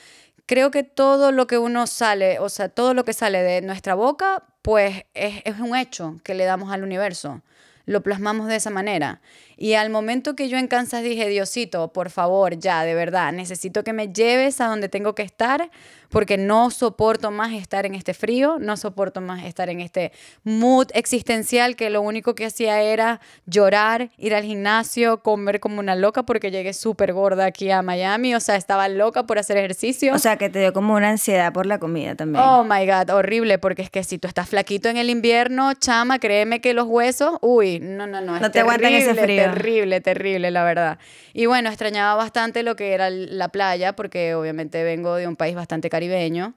Creo 0.46 0.70
que 0.70 0.82
todo 0.82 1.30
lo 1.30 1.46
que 1.46 1.58
uno 1.58 1.86
sale, 1.86 2.38
o 2.38 2.48
sea, 2.48 2.68
todo 2.68 2.94
lo 2.94 3.04
que 3.04 3.12
sale 3.12 3.42
de 3.42 3.60
nuestra 3.60 3.94
boca 3.94 4.44
pues 4.68 5.06
es, 5.14 5.40
es 5.46 5.58
un 5.60 5.74
hecho 5.74 6.20
que 6.22 6.34
le 6.34 6.44
damos 6.44 6.70
al 6.70 6.82
universo 6.82 7.40
lo 7.86 8.02
plasmamos 8.02 8.48
de 8.48 8.56
esa 8.56 8.68
manera. 8.68 9.22
Y 9.60 9.74
al 9.74 9.90
momento 9.90 10.36
que 10.36 10.48
yo 10.48 10.56
en 10.56 10.68
Kansas 10.68 11.02
dije, 11.02 11.28
Diosito, 11.28 11.92
por 11.92 12.10
favor, 12.10 12.56
ya, 12.56 12.84
de 12.84 12.94
verdad, 12.94 13.32
necesito 13.32 13.82
que 13.82 13.92
me 13.92 14.12
lleves 14.12 14.60
a 14.60 14.68
donde 14.68 14.88
tengo 14.88 15.16
que 15.16 15.22
estar, 15.22 15.68
porque 16.10 16.38
no 16.38 16.70
soporto 16.70 17.32
más 17.32 17.52
estar 17.52 17.84
en 17.84 17.96
este 17.96 18.14
frío, 18.14 18.58
no 18.60 18.76
soporto 18.76 19.20
más 19.20 19.44
estar 19.44 19.68
en 19.68 19.80
este 19.80 20.12
mood 20.44 20.86
existencial 20.94 21.74
que 21.74 21.90
lo 21.90 22.02
único 22.02 22.36
que 22.36 22.46
hacía 22.46 22.80
era 22.82 23.20
llorar, 23.46 24.10
ir 24.16 24.34
al 24.36 24.44
gimnasio, 24.44 25.24
comer 25.24 25.58
como 25.58 25.80
una 25.80 25.96
loca, 25.96 26.22
porque 26.22 26.52
llegué 26.52 26.72
súper 26.72 27.12
gorda 27.12 27.44
aquí 27.44 27.68
a 27.72 27.82
Miami, 27.82 28.36
o 28.36 28.40
sea, 28.40 28.54
estaba 28.54 28.88
loca 28.88 29.26
por 29.26 29.40
hacer 29.40 29.56
ejercicio. 29.56 30.14
O 30.14 30.20
sea, 30.20 30.36
que 30.36 30.48
te 30.48 30.60
dio 30.60 30.72
como 30.72 30.94
una 30.94 31.10
ansiedad 31.10 31.52
por 31.52 31.66
la 31.66 31.78
comida 31.78 32.14
también. 32.14 32.44
Oh, 32.46 32.62
my 32.62 32.86
God, 32.86 33.10
horrible, 33.10 33.58
porque 33.58 33.82
es 33.82 33.90
que 33.90 34.04
si 34.04 34.18
tú 34.18 34.28
estás 34.28 34.48
flaquito 34.48 34.88
en 34.88 34.98
el 34.98 35.10
invierno, 35.10 35.74
chama, 35.74 36.20
créeme 36.20 36.60
que 36.60 36.74
los 36.74 36.86
huesos, 36.86 37.38
uy, 37.40 37.80
no, 37.80 38.06
no, 38.06 38.20
no. 38.20 38.38
no 38.38 38.50
te 38.52 38.60
aguantan 38.60 38.92
ese 38.92 39.16
frío. 39.16 39.47
Terrible, 39.54 40.00
terrible, 40.00 40.50
la 40.50 40.64
verdad. 40.64 40.98
Y 41.32 41.46
bueno, 41.46 41.68
extrañaba 41.68 42.14
bastante 42.14 42.62
lo 42.62 42.76
que 42.76 42.92
era 42.92 43.10
la 43.10 43.48
playa, 43.48 43.94
porque 43.94 44.34
obviamente 44.34 44.82
vengo 44.84 45.16
de 45.16 45.26
un 45.26 45.36
país 45.36 45.54
bastante 45.54 45.90
caribeño. 45.90 46.54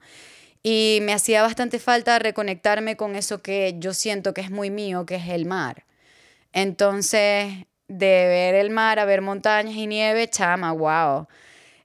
Y 0.63 0.99
me 1.01 1.13
hacía 1.13 1.41
bastante 1.41 1.79
falta 1.79 2.19
reconectarme 2.19 2.95
con 2.95 3.15
eso 3.15 3.41
que 3.41 3.75
yo 3.79 3.93
siento 3.93 4.33
que 4.33 4.41
es 4.41 4.51
muy 4.51 4.69
mío, 4.69 5.05
que 5.05 5.15
es 5.15 5.27
el 5.29 5.45
mar. 5.45 5.85
Entonces, 6.53 7.53
de 7.87 8.27
ver 8.27 8.55
el 8.55 8.69
mar 8.69 8.99
a 8.99 9.05
ver 9.05 9.21
montañas 9.21 9.75
y 9.75 9.87
nieve, 9.87 10.29
chama, 10.29 10.71
wow. 10.71 11.27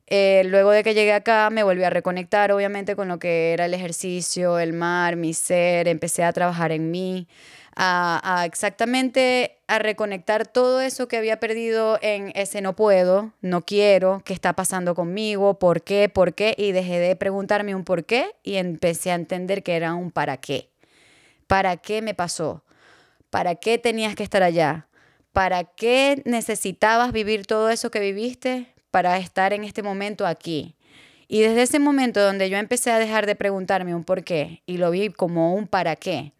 Eh, 0.08 0.44
luego 0.46 0.70
de 0.70 0.84
que 0.84 0.94
llegué 0.94 1.12
acá 1.12 1.50
me 1.50 1.64
volví 1.64 1.82
a 1.82 1.90
reconectar 1.90 2.52
obviamente 2.52 2.94
con 2.94 3.08
lo 3.08 3.18
que 3.18 3.52
era 3.52 3.66
el 3.66 3.74
ejercicio, 3.74 4.58
el 4.60 4.72
mar, 4.72 5.16
mi 5.16 5.34
ser, 5.34 5.88
empecé 5.88 6.22
a 6.22 6.32
trabajar 6.32 6.70
en 6.70 6.92
mí, 6.92 7.26
a, 7.76 8.44
exactamente 8.46 9.58
a 9.66 9.78
reconectar 9.78 10.46
todo 10.46 10.80
eso 10.80 11.08
que 11.08 11.18
había 11.18 11.38
perdido 11.38 11.98
en 12.00 12.32
ese 12.34 12.62
no 12.62 12.74
puedo, 12.74 13.32
no 13.42 13.62
quiero, 13.62 14.22
qué 14.24 14.32
está 14.32 14.54
pasando 14.54 14.94
conmigo, 14.94 15.58
por 15.58 15.82
qué, 15.82 16.08
por 16.08 16.34
qué, 16.34 16.54
y 16.56 16.72
dejé 16.72 16.98
de 16.98 17.16
preguntarme 17.16 17.74
un 17.74 17.84
por 17.84 18.04
qué 18.04 18.34
y 18.42 18.56
empecé 18.56 19.10
a 19.10 19.16
entender 19.16 19.62
que 19.62 19.76
era 19.76 19.94
un 19.94 20.10
para 20.10 20.38
qué. 20.38 20.70
¿Para 21.46 21.76
qué 21.76 22.00
me 22.00 22.14
pasó? 22.14 22.64
¿Para 23.28 23.54
qué 23.56 23.76
tenías 23.76 24.14
que 24.14 24.22
estar 24.22 24.42
allá? 24.42 24.88
¿Para 25.32 25.64
qué 25.64 26.22
necesitabas 26.24 27.12
vivir 27.12 27.46
todo 27.46 27.68
eso 27.68 27.90
que 27.90 28.00
viviste 28.00 28.72
para 28.90 29.18
estar 29.18 29.52
en 29.52 29.64
este 29.64 29.82
momento 29.82 30.26
aquí? 30.26 30.76
Y 31.28 31.40
desde 31.40 31.62
ese 31.62 31.78
momento 31.78 32.24
donde 32.24 32.48
yo 32.48 32.56
empecé 32.56 32.90
a 32.90 32.98
dejar 32.98 33.26
de 33.26 33.34
preguntarme 33.34 33.94
un 33.94 34.04
por 34.04 34.24
qué 34.24 34.62
y 34.64 34.78
lo 34.78 34.90
vi 34.90 35.10
como 35.10 35.54
un 35.54 35.66
para 35.66 35.96
qué, 35.96 36.32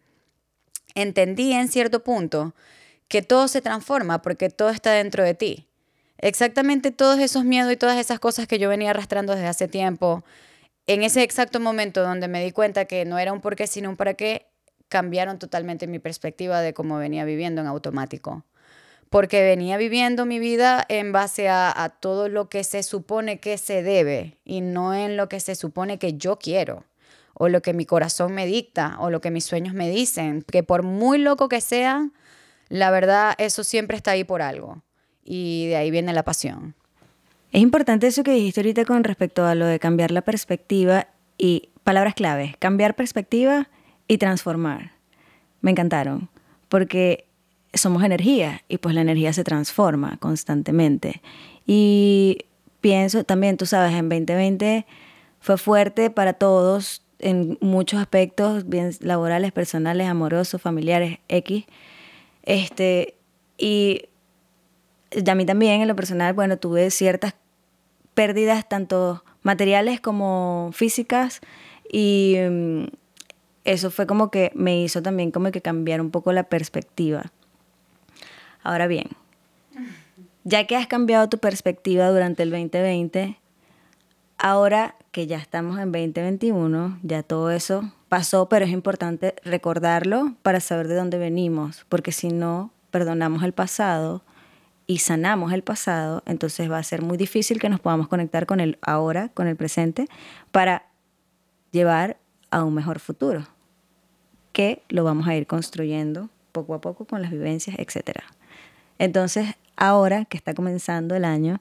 entendí 0.97 1.53
en 1.53 1.67
cierto 1.67 2.03
punto 2.03 2.53
que 3.07 3.21
todo 3.21 3.47
se 3.47 3.61
transforma 3.61 4.21
porque 4.21 4.49
todo 4.49 4.69
está 4.69 4.91
dentro 4.91 5.23
de 5.23 5.35
ti. 5.35 5.67
Exactamente 6.17 6.91
todos 6.91 7.19
esos 7.19 7.45
miedos 7.45 7.71
y 7.71 7.77
todas 7.77 7.97
esas 7.97 8.19
cosas 8.19 8.47
que 8.47 8.57
yo 8.57 8.67
venía 8.67 8.89
arrastrando 8.89 9.33
desde 9.33 9.47
hace 9.47 9.67
tiempo, 9.67 10.23
en 10.87 11.03
ese 11.03 11.21
exacto 11.21 11.59
momento 11.59 12.01
donde 12.01 12.27
me 12.27 12.43
di 12.43 12.51
cuenta 12.51 12.85
que 12.85 13.05
no 13.05 13.19
era 13.19 13.31
un 13.31 13.41
por 13.41 13.55
qué, 13.55 13.67
sino 13.67 13.89
un 13.89 13.95
para 13.95 14.15
qué, 14.15 14.47
cambiaron 14.89 15.37
totalmente 15.37 15.85
mi 15.85 15.99
perspectiva 15.99 16.61
de 16.61 16.73
cómo 16.73 16.97
venía 16.97 17.25
viviendo 17.25 17.61
en 17.61 17.67
automático. 17.67 18.43
Porque 19.09 19.41
venía 19.43 19.77
viviendo 19.77 20.25
mi 20.25 20.39
vida 20.39 20.83
en 20.89 21.11
base 21.11 21.47
a, 21.49 21.71
a 21.83 21.89
todo 21.89 22.29
lo 22.29 22.49
que 22.49 22.63
se 22.63 22.83
supone 22.83 23.39
que 23.39 23.57
se 23.57 23.83
debe 23.83 24.37
y 24.43 24.61
no 24.61 24.95
en 24.95 25.15
lo 25.15 25.29
que 25.29 25.39
se 25.39 25.55
supone 25.55 25.99
que 25.99 26.13
yo 26.13 26.39
quiero 26.39 26.83
o 27.39 27.49
lo 27.49 27.61
que 27.61 27.73
mi 27.73 27.85
corazón 27.85 28.33
me 28.33 28.45
dicta 28.45 28.97
o 28.99 29.09
lo 29.09 29.21
que 29.21 29.31
mis 29.31 29.45
sueños 29.45 29.73
me 29.73 29.89
dicen, 29.89 30.43
que 30.43 30.63
por 30.63 30.83
muy 30.83 31.17
loco 31.19 31.49
que 31.49 31.61
sea, 31.61 32.09
la 32.69 32.91
verdad 32.91 33.35
eso 33.37 33.63
siempre 33.63 33.97
está 33.97 34.11
ahí 34.11 34.23
por 34.23 34.41
algo 34.41 34.81
y 35.23 35.67
de 35.67 35.75
ahí 35.75 35.91
viene 35.91 36.13
la 36.13 36.23
pasión. 36.23 36.75
Es 37.51 37.61
importante 37.61 38.07
eso 38.07 38.23
que 38.23 38.31
dijiste 38.31 38.61
ahorita 38.61 38.85
con 38.85 39.03
respecto 39.03 39.45
a 39.45 39.55
lo 39.55 39.65
de 39.65 39.79
cambiar 39.79 40.11
la 40.11 40.21
perspectiva 40.21 41.07
y 41.37 41.69
palabras 41.83 42.15
claves, 42.15 42.55
cambiar 42.57 42.95
perspectiva 42.95 43.69
y 44.07 44.17
transformar. 44.17 44.91
Me 45.61 45.71
encantaron, 45.71 46.29
porque 46.69 47.25
somos 47.73 48.03
energía 48.03 48.63
y 48.67 48.79
pues 48.79 48.95
la 48.95 49.01
energía 49.01 49.31
se 49.33 49.43
transforma 49.43 50.17
constantemente. 50.17 51.21
Y 51.65 52.39
pienso 52.81 53.23
también, 53.23 53.57
tú 53.57 53.65
sabes, 53.65 53.93
en 53.93 54.09
2020 54.09 54.85
fue 55.39 55.57
fuerte 55.57 56.09
para 56.09 56.33
todos 56.33 57.03
en 57.19 57.57
muchos 57.61 57.99
aspectos, 57.99 58.67
bien 58.67 58.91
laborales, 59.01 59.51
personales, 59.51 60.07
amorosos, 60.07 60.61
familiares, 60.61 61.19
X. 61.27 61.65
Este, 62.43 63.15
y 63.57 64.03
a 65.27 65.35
mí 65.35 65.45
también 65.45 65.81
en 65.81 65.87
lo 65.87 65.95
personal, 65.95 66.33
bueno, 66.33 66.57
tuve 66.57 66.91
ciertas 66.91 67.35
pérdidas 68.13 68.67
tanto 68.67 69.23
materiales 69.43 70.01
como 70.01 70.71
físicas 70.73 71.41
y 71.91 72.35
mm, 72.39 72.85
eso 73.63 73.91
fue 73.91 74.07
como 74.07 74.31
que 74.31 74.51
me 74.55 74.81
hizo 74.81 75.01
también 75.01 75.31
como 75.31 75.51
que 75.51 75.61
cambiar 75.61 76.01
un 76.01 76.11
poco 76.11 76.33
la 76.33 76.43
perspectiva. 76.43 77.31
Ahora 78.63 78.87
bien, 78.87 79.07
ya 80.43 80.65
que 80.65 80.75
has 80.75 80.87
cambiado 80.87 81.29
tu 81.29 81.37
perspectiva 81.37 82.09
durante 82.09 82.43
el 82.43 82.51
2020, 82.51 83.37
ahora 84.37 84.95
que 85.11 85.27
ya 85.27 85.37
estamos 85.37 85.79
en 85.79 85.91
2021, 85.91 86.99
ya 87.03 87.23
todo 87.23 87.51
eso 87.51 87.91
pasó, 88.09 88.47
pero 88.49 88.65
es 88.65 88.71
importante 88.71 89.35
recordarlo 89.43 90.35
para 90.41 90.59
saber 90.59 90.87
de 90.87 90.95
dónde 90.95 91.17
venimos, 91.17 91.85
porque 91.89 92.11
si 92.11 92.29
no 92.29 92.71
perdonamos 92.91 93.43
el 93.43 93.53
pasado 93.53 94.23
y 94.85 94.99
sanamos 94.99 95.51
el 95.53 95.63
pasado, 95.63 96.23
entonces 96.25 96.71
va 96.71 96.77
a 96.77 96.83
ser 96.83 97.01
muy 97.01 97.17
difícil 97.17 97.59
que 97.59 97.69
nos 97.69 97.79
podamos 97.79 98.07
conectar 98.07 98.45
con 98.45 98.59
el 98.59 98.77
ahora, 98.81 99.29
con 99.29 99.47
el 99.47 99.55
presente, 99.55 100.07
para 100.51 100.85
llevar 101.71 102.17
a 102.49 102.63
un 102.63 102.73
mejor 102.73 102.99
futuro, 102.99 103.45
que 104.53 104.83
lo 104.89 105.03
vamos 105.03 105.27
a 105.27 105.35
ir 105.35 105.47
construyendo 105.47 106.29
poco 106.51 106.73
a 106.73 106.81
poco 106.81 107.05
con 107.05 107.21
las 107.21 107.31
vivencias, 107.31 107.75
etc. 107.77 108.19
Entonces, 108.97 109.55
ahora 109.75 110.25
que 110.25 110.37
está 110.37 110.53
comenzando 110.53 111.15
el 111.15 111.25
año, 111.25 111.59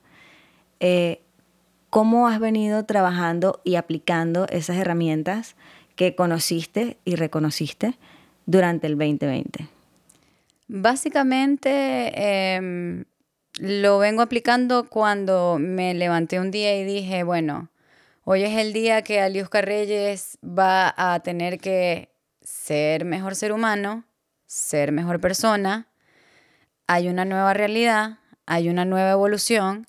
eh, 0.79 1.21
¿cómo 1.91 2.29
has 2.29 2.41
venido 2.41 2.85
trabajando 2.85 3.61
y 3.65 3.77
aplicando 3.77 4.47
esas 4.49 4.77
herramientas 4.77 5.57
que 5.95 6.15
conociste 6.15 6.99
y 7.05 7.17
reconociste 7.17 7.99
durante 8.47 8.87
el 8.87 8.97
2020? 8.99 9.69
Básicamente, 10.69 12.55
em, 12.57 13.05
lo 13.59 13.99
vengo 13.99 14.23
aplicando 14.23 14.89
cuando 14.89 15.59
me 15.61 15.95
levanté 15.95 16.41
un 16.41 16.51
día 16.51 16.79
y 16.79 16.85
dije, 16.85 17.23
bueno, 17.23 17.71
hoy 18.25 18.43
es 18.43 18.59
el 18.59 18.73
día 18.73 19.03
que 19.03 19.21
Aliusca 19.21 19.63
Reyes 19.63 20.39
va 20.43 20.93
a 20.97 21.21
tener 21.21 21.59
que 21.59 22.11
ser 22.43 23.05
mejor 23.05 23.35
ser 23.35 23.53
humano, 23.53 24.05
ser 24.47 24.93
mejor 24.93 25.21
persona. 25.21 25.87
Hay 26.87 27.09
una 27.09 27.25
nueva 27.25 27.55
realidad, 27.55 28.19
hay 28.45 28.69
una 28.69 28.85
nueva 28.85 29.13
evolución. 29.13 29.87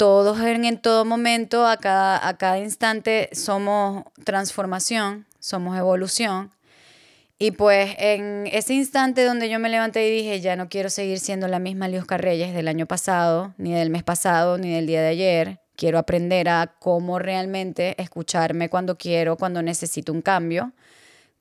Todos 0.00 0.40
en, 0.40 0.78
todo 0.78 1.04
momento, 1.04 1.66
a 1.66 1.76
cada, 1.76 2.26
a 2.26 2.38
cada 2.38 2.58
instante, 2.58 3.28
somos 3.34 4.04
transformación, 4.24 5.26
somos 5.40 5.76
evolución. 5.76 6.50
Y 7.38 7.50
pues 7.50 7.96
en 7.98 8.46
ese 8.50 8.72
instante 8.72 9.22
donde 9.24 9.50
yo 9.50 9.58
me 9.58 9.68
levanté 9.68 10.08
y 10.08 10.10
dije, 10.10 10.40
ya 10.40 10.56
no 10.56 10.70
quiero 10.70 10.88
seguir 10.88 11.18
siendo 11.18 11.48
la 11.48 11.58
misma 11.58 11.86
Liosca 11.86 12.16
Reyes 12.16 12.54
del 12.54 12.68
año 12.68 12.86
pasado, 12.86 13.52
ni 13.58 13.74
del 13.74 13.90
mes 13.90 14.02
pasado, 14.02 14.56
ni 14.56 14.72
del 14.72 14.86
día 14.86 15.02
de 15.02 15.08
ayer, 15.08 15.60
quiero 15.76 15.98
aprender 15.98 16.48
a 16.48 16.76
cómo 16.78 17.18
realmente 17.18 17.94
escucharme 18.00 18.70
cuando 18.70 18.96
quiero, 18.96 19.36
cuando 19.36 19.60
necesito 19.60 20.14
un 20.14 20.22
cambio, 20.22 20.72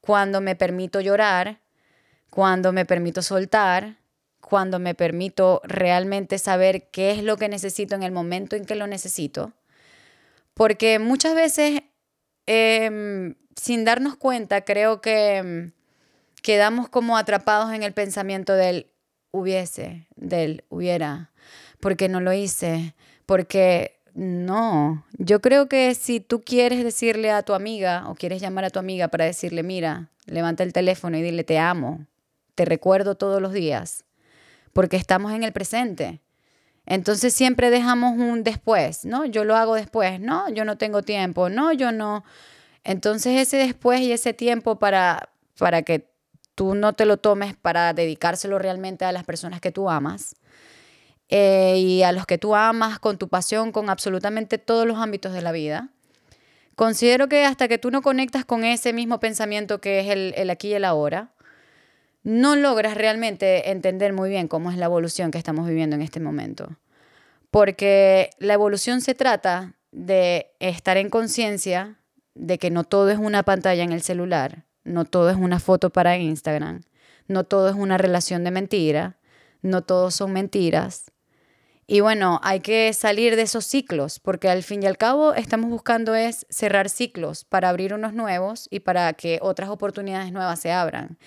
cuando 0.01 0.41
me 0.41 0.57
permito 0.57 0.99
llorar, 0.99 1.61
cuando 2.29 2.73
me 2.73 2.83
permito 2.83 3.21
soltar, 3.21 3.98
cuando 4.49 4.79
me 4.79 4.95
permito 4.95 5.61
realmente 5.63 6.39
saber 6.39 6.89
qué 6.89 7.11
es 7.11 7.23
lo 7.23 7.37
que 7.37 7.47
necesito 7.47 7.93
en 7.93 8.01
el 8.01 8.11
momento 8.11 8.55
en 8.55 8.65
que 8.65 8.73
lo 8.73 8.87
necesito. 8.87 9.53
Porque 10.55 10.97
muchas 10.97 11.35
veces, 11.35 11.83
em, 12.47 13.35
sin 13.55 13.85
darnos 13.85 14.15
cuenta, 14.15 14.61
creo 14.61 15.01
que 15.01 15.37
em, 15.37 15.71
quedamos 16.41 16.89
como 16.89 17.15
atrapados 17.15 17.71
en 17.73 17.83
el 17.83 17.93
pensamiento 17.93 18.53
del 18.53 18.87
hubiese, 19.29 20.07
del 20.15 20.63
hubiera, 20.69 21.31
porque 21.79 22.09
no 22.09 22.19
lo 22.19 22.33
hice, 22.33 22.95
porque 23.27 23.99
no, 24.15 25.05
yo 25.19 25.41
creo 25.41 25.69
que 25.69 25.93
si 25.93 26.19
tú 26.19 26.41
quieres 26.41 26.83
decirle 26.83 27.29
a 27.29 27.43
tu 27.43 27.53
amiga 27.53 28.09
o 28.09 28.15
quieres 28.15 28.41
llamar 28.41 28.65
a 28.65 28.71
tu 28.71 28.79
amiga 28.79 29.09
para 29.09 29.25
decirle, 29.25 29.61
mira, 29.61 30.09
levanta 30.25 30.63
el 30.63 30.73
teléfono 30.73 31.17
y 31.17 31.21
dile, 31.21 31.43
te 31.43 31.59
amo, 31.59 32.07
te 32.55 32.65
recuerdo 32.65 33.13
todos 33.13 33.41
los 33.41 33.53
días, 33.53 34.05
porque 34.79 34.95
estamos 34.95 35.33
en 35.33 35.43
el 35.43 35.51
presente. 35.51 36.21
Entonces 36.85 37.33
siempre 37.33 37.69
dejamos 37.69 38.17
un 38.17 38.45
después, 38.45 39.03
¿no? 39.03 39.25
Yo 39.25 39.43
lo 39.43 39.57
hago 39.57 39.75
después, 39.75 40.21
no, 40.21 40.47
yo 40.51 40.63
no 40.63 40.77
tengo 40.77 41.01
tiempo, 41.01 41.49
no, 41.49 41.73
yo 41.73 41.91
no. 41.91 42.23
Entonces 42.85 43.41
ese 43.41 43.57
después 43.57 43.99
y 43.99 44.13
ese 44.13 44.33
tiempo 44.33 44.79
para, 44.79 45.31
para 45.57 45.81
que 45.81 46.09
tú 46.55 46.75
no 46.75 46.93
te 46.93 47.05
lo 47.05 47.17
tomes 47.17 47.57
para 47.57 47.91
dedicárselo 47.91 48.57
realmente 48.57 49.03
a 49.03 49.11
las 49.11 49.25
personas 49.25 49.59
que 49.59 49.73
tú 49.73 49.89
amas 49.89 50.37
eh, 51.27 51.75
y 51.77 52.03
a 52.03 52.13
los 52.13 52.25
que 52.25 52.37
tú 52.37 52.55
amas 52.55 52.99
con 52.99 53.17
tu 53.17 53.27
pasión, 53.27 53.73
con 53.73 53.89
absolutamente 53.89 54.59
todos 54.59 54.87
los 54.87 54.97
ámbitos 54.97 55.33
de 55.33 55.41
la 55.41 55.51
vida. 55.51 55.89
Considero 56.77 57.27
que 57.27 57.43
hasta 57.43 57.67
que 57.67 57.79
tú 57.79 57.91
no 57.91 58.01
conectas 58.01 58.45
con 58.45 58.63
ese 58.63 58.93
mismo 58.93 59.19
pensamiento 59.19 59.81
que 59.81 59.99
es 59.99 60.07
el, 60.07 60.33
el 60.37 60.49
aquí 60.49 60.69
y 60.69 60.75
el 60.75 60.85
ahora, 60.85 61.33
no 62.23 62.55
logras 62.55 62.95
realmente 62.95 63.71
entender 63.71 64.13
muy 64.13 64.29
bien 64.29 64.47
cómo 64.47 64.71
es 64.71 64.77
la 64.77 64.85
evolución 64.85 65.31
que 65.31 65.37
estamos 65.37 65.67
viviendo 65.67 65.95
en 65.95 66.01
este 66.01 66.19
momento. 66.19 66.77
Porque 67.51 68.29
la 68.37 68.53
evolución 68.53 69.01
se 69.01 69.15
trata 69.15 69.75
de 69.91 70.51
estar 70.59 70.97
en 70.97 71.09
conciencia 71.09 71.97
de 72.35 72.57
que 72.57 72.69
no 72.69 72.83
todo 72.83 73.09
es 73.09 73.17
una 73.17 73.43
pantalla 73.43 73.83
en 73.83 73.91
el 73.91 74.01
celular, 74.01 74.65
no 74.83 75.05
todo 75.05 75.29
es 75.29 75.37
una 75.37 75.59
foto 75.59 75.89
para 75.89 76.17
Instagram, 76.17 76.81
no 77.27 77.43
todo 77.43 77.69
es 77.69 77.75
una 77.75 77.97
relación 77.97 78.43
de 78.43 78.51
mentira, 78.51 79.17
no 79.61 79.81
todo 79.81 80.11
son 80.11 80.31
mentiras. 80.31 81.11
Y 81.87 82.01
bueno, 82.01 82.39
hay 82.43 82.59
que 82.59 82.93
salir 82.93 83.35
de 83.35 83.41
esos 83.41 83.65
ciclos, 83.65 84.19
porque 84.19 84.47
al 84.47 84.61
fin 84.61 84.83
y 84.83 84.85
al 84.85 84.97
cabo 84.97 85.33
estamos 85.33 85.71
buscando 85.71 86.13
es 86.13 86.45
cerrar 86.49 86.87
ciclos 86.87 87.45
para 87.45 87.69
abrir 87.69 87.95
unos 87.95 88.13
nuevos 88.13 88.67
y 88.69 88.81
para 88.81 89.11
que 89.13 89.39
otras 89.41 89.69
oportunidades 89.69 90.31
nuevas 90.31 90.59
se 90.59 90.71
abran. 90.71 91.17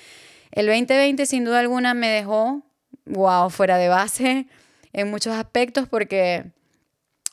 El 0.53 0.67
2020 0.67 1.27
sin 1.27 1.45
duda 1.45 1.61
alguna 1.61 1.95
me 1.95 2.09
dejó 2.09 2.63
wow, 3.07 3.51
fuera 3.51 3.79
de 3.79 3.89
base 3.89 4.47
en 4.93 5.11
muchos 5.11 5.35
aspectos 5.35 5.89
porque 5.89 6.45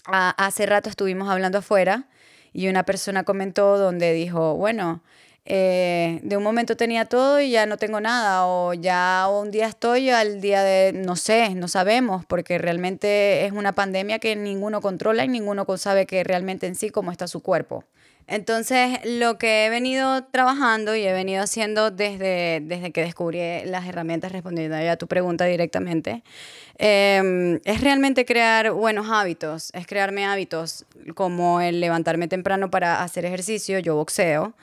hace 0.05 0.65
rato 0.65 0.89
estuvimos 0.89 1.29
hablando 1.29 1.60
afuera 1.60 2.08
y 2.53 2.67
una 2.67 2.84
persona 2.84 3.23
comentó 3.23 3.77
donde 3.77 4.13
dijo, 4.13 4.55
bueno, 4.55 5.03
eh, 5.45 6.19
de 6.23 6.38
un 6.38 6.43
momento 6.43 6.78
tenía 6.78 7.06
todo 7.06 7.39
y 7.39 7.52
ya 7.52 7.65
no 7.65 7.78
tengo 7.78 7.99
nada, 8.02 8.45
o 8.45 8.73
ya 8.73 9.28
un 9.30 9.52
día 9.52 9.67
estoy 9.67 10.10
al 10.10 10.41
día 10.41 10.63
de, 10.63 10.93
no 10.93 11.15
sé, 11.15 11.56
no 11.56 11.67
sabemos, 11.67 12.25
porque 12.25 12.58
realmente 12.58 13.45
es 13.45 13.52
una 13.52 13.73
pandemia 13.73 14.19
que 14.19 14.36
ninguno 14.36 14.82
controla 14.82 15.25
y 15.25 15.28
ninguno 15.28 15.65
sabe 15.78 16.06
que 16.06 16.23
realmente 16.23 16.67
en 16.67 16.75
sí 16.75 16.89
cómo 16.89 17.12
está 17.12 17.28
su 17.28 17.41
cuerpo. 17.41 17.84
Entonces, 18.30 18.99
lo 19.06 19.39
que 19.39 19.65
he 19.65 19.69
venido 19.71 20.23
trabajando 20.25 20.95
y 20.95 21.04
he 21.04 21.12
venido 21.13 21.41
haciendo 21.41 21.89
desde, 21.89 22.60
desde 22.62 22.91
que 22.91 23.02
descubrí 23.02 23.39
las 23.65 23.88
herramientas, 23.88 24.32
respondiendo 24.32 24.75
a 24.75 24.95
tu 24.97 25.08
pregunta 25.08 25.45
directamente, 25.45 26.21
em, 26.78 27.60
es 27.65 27.82
realmente 27.82 28.25
crear 28.25 28.69
buenos 28.71 29.08
hábitos, 29.10 29.71
es 29.73 29.88
crearme 29.88 30.28
hábitos 30.28 30.86
como 31.15 31.60
el 31.60 31.82
levantarme 31.82 32.28
temprano 32.28 32.69
para 32.69 33.02
hacer 33.02 33.25
ejercicio, 33.25 33.80
yo 33.80 33.95
boxeo, 33.95 34.54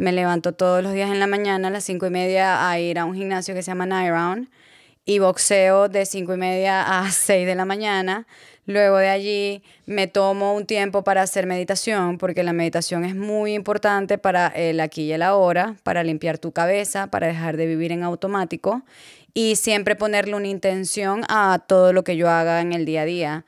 me 0.00 0.12
levanto 0.12 0.54
todos 0.54 0.82
los 0.82 0.94
días 0.94 1.10
en 1.10 1.20
la 1.20 1.26
mañana 1.26 1.68
a 1.68 1.70
las 1.70 1.84
cinco 1.84 2.06
y 2.06 2.10
media 2.10 2.70
a 2.70 2.80
ir 2.80 2.98
a 2.98 3.04
un 3.04 3.14
gimnasio 3.14 3.54
que 3.54 3.62
se 3.62 3.70
llama 3.70 3.84
Night 3.84 4.10
Round 4.10 4.48
y 5.04 5.18
boxeo 5.18 5.90
de 5.90 6.06
cinco 6.06 6.32
y 6.32 6.38
media 6.38 7.00
a 7.00 7.10
6 7.12 7.46
de 7.46 7.54
la 7.54 7.66
mañana. 7.66 8.26
Luego 8.64 8.96
de 8.96 9.10
allí 9.10 9.62
me 9.84 10.06
tomo 10.06 10.54
un 10.54 10.64
tiempo 10.64 11.04
para 11.04 11.20
hacer 11.20 11.46
meditación, 11.46 12.16
porque 12.16 12.42
la 12.42 12.54
meditación 12.54 13.04
es 13.04 13.14
muy 13.14 13.52
importante 13.52 14.16
para 14.16 14.46
el 14.46 14.80
aquí 14.80 15.02
y 15.02 15.12
el 15.12 15.20
ahora, 15.20 15.76
para 15.82 16.02
limpiar 16.02 16.38
tu 16.38 16.52
cabeza, 16.52 17.08
para 17.08 17.26
dejar 17.26 17.58
de 17.58 17.66
vivir 17.66 17.92
en 17.92 18.02
automático 18.02 18.80
y 19.34 19.56
siempre 19.56 19.96
ponerle 19.96 20.34
una 20.34 20.48
intención 20.48 21.24
a 21.28 21.62
todo 21.68 21.92
lo 21.92 22.04
que 22.04 22.16
yo 22.16 22.30
haga 22.30 22.62
en 22.62 22.72
el 22.72 22.86
día 22.86 23.02
a 23.02 23.04
día. 23.04 23.44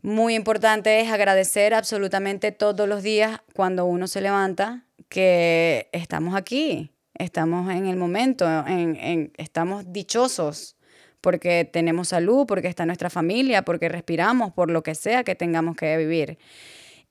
Muy 0.00 0.34
importante 0.34 0.98
es 1.00 1.12
agradecer 1.12 1.74
absolutamente 1.74 2.52
todos 2.52 2.88
los 2.88 3.02
días 3.02 3.42
cuando 3.52 3.84
uno 3.84 4.06
se 4.06 4.22
levanta 4.22 4.86
que 5.10 5.88
estamos 5.92 6.34
aquí, 6.34 6.92
estamos 7.14 7.70
en 7.70 7.86
el 7.86 7.96
momento, 7.96 8.46
en, 8.66 9.32
estamos 9.36 9.92
dichosos 9.92 10.76
porque 11.20 11.68
tenemos 11.70 12.08
salud, 12.08 12.46
porque 12.46 12.68
está 12.68 12.86
nuestra 12.86 13.10
familia, 13.10 13.62
porque 13.62 13.90
respiramos, 13.90 14.52
por 14.52 14.70
lo 14.70 14.82
que 14.82 14.94
sea 14.94 15.22
que 15.22 15.34
tengamos 15.34 15.76
que 15.76 15.94
vivir. 15.98 16.38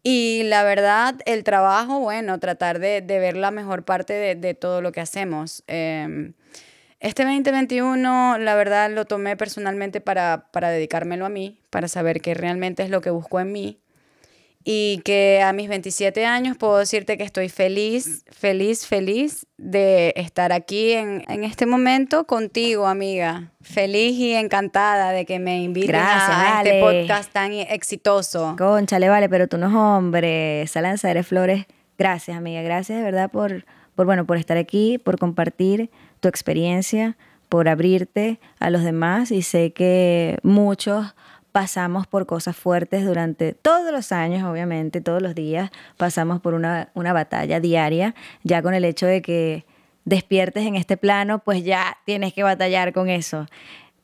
Y 0.02 0.44
la 0.46 0.64
verdad, 0.64 1.16
el 1.26 1.44
trabajo, 1.44 2.00
bueno, 2.00 2.40
tratar 2.40 2.80
de, 2.80 3.02
ver 3.02 3.38
la 3.38 3.52
mejor 3.52 3.84
parte 3.84 4.36
de, 4.36 4.54
todo 4.56 4.82
lo 4.82 4.92
que 4.92 5.02
hacemos. 5.02 5.64
Em, 5.68 6.34
este 7.02 7.24
2021, 7.24 8.40
la 8.40 8.56
verdad, 8.56 8.90
lo 8.90 9.06
tomé 9.06 9.38
personalmente 9.38 10.02
para, 10.02 10.48
para 10.52 10.72
dedicármelo 10.72 11.26
a 11.26 11.30
mí, 11.30 11.60
para 11.70 11.88
saber 11.88 12.22
qué 12.22 12.34
realmente 12.34 12.82
es 12.82 12.90
lo 12.90 13.02
que 13.02 13.12
busco 13.12 13.40
en 13.40 13.52
mí 13.52 13.80
y 14.64 15.02
que 15.06 15.42
a 15.42 15.54
mis 15.54 15.70
27 15.70 16.26
años 16.26 16.58
puedo 16.58 16.78
decirte 16.78 17.18
que 17.18 17.24
estoy 17.24 17.50
feliz, 17.50 18.26
feliz, 18.30 18.86
feliz 18.86 19.48
de 19.58 20.14
estar 20.18 20.52
aquí 20.52 20.92
en, 20.92 21.24
en 21.30 21.44
este 21.44 21.66
momento 21.66 22.26
contigo, 22.26 22.88
amiga. 22.88 23.52
Feliz 23.62 24.18
y 24.18 24.34
encantada 24.34 25.12
de 25.12 25.26
que 25.26 25.40
me 25.40 25.62
invites 25.62 25.96
a 25.96 26.62
este 26.64 26.82
podcast 26.82 27.32
tan 27.32 27.54
exitoso. 27.54 28.56
Conchale, 28.58 29.10
vale, 29.10 29.30
pero 29.30 29.48
tú 29.48 29.58
no 29.58 29.68
es 29.68 29.74
hombre. 29.74 30.62
Esa 30.62 30.82
lanzadera 30.82 31.24
flores. 31.24 31.66
Gracias, 31.98 32.38
amiga. 32.38 32.62
Gracias 32.62 32.98
de 32.98 33.04
verdad 33.04 33.32
por, 33.32 33.66
por, 33.96 34.06
bueno, 34.06 34.26
por 34.26 34.38
estar 34.38 34.58
aquí, 34.58 34.98
por 34.98 35.18
compartir 35.18 35.90
tu 36.20 36.28
experiencia, 36.28 37.18
por 37.48 37.70
abrirte 37.70 38.40
a 38.60 38.70
los 38.70 38.84
demás. 38.84 39.32
Y 39.32 39.42
sé 39.42 39.72
que 39.72 40.38
muchos 40.44 41.16
pasamos 41.52 42.08
por 42.08 42.26
cosas 42.26 42.56
fuertes 42.56 43.06
durante 43.06 43.54
todos 43.54 43.92
los 43.92 44.12
años, 44.12 44.44
obviamente, 44.44 45.02
todos 45.02 45.22
los 45.22 45.36
días 45.36 45.72
pasamos 45.98 46.42
por 46.42 46.54
una, 46.54 46.90
una 46.94 47.14
batalla 47.14 47.60
diaria, 47.60 48.16
ya 48.44 48.62
con 48.62 48.74
el 48.74 48.86
hecho 48.86 49.06
de 49.06 49.22
que 49.22 49.66
despiertes 50.06 50.66
en 50.66 50.76
este 50.76 50.98
plano, 50.98 51.40
pues 51.40 51.64
ya 51.64 51.98
tienes 52.06 52.34
que 52.34 52.44
batallar 52.44 52.94
con 52.94 53.10
eso. 53.10 53.48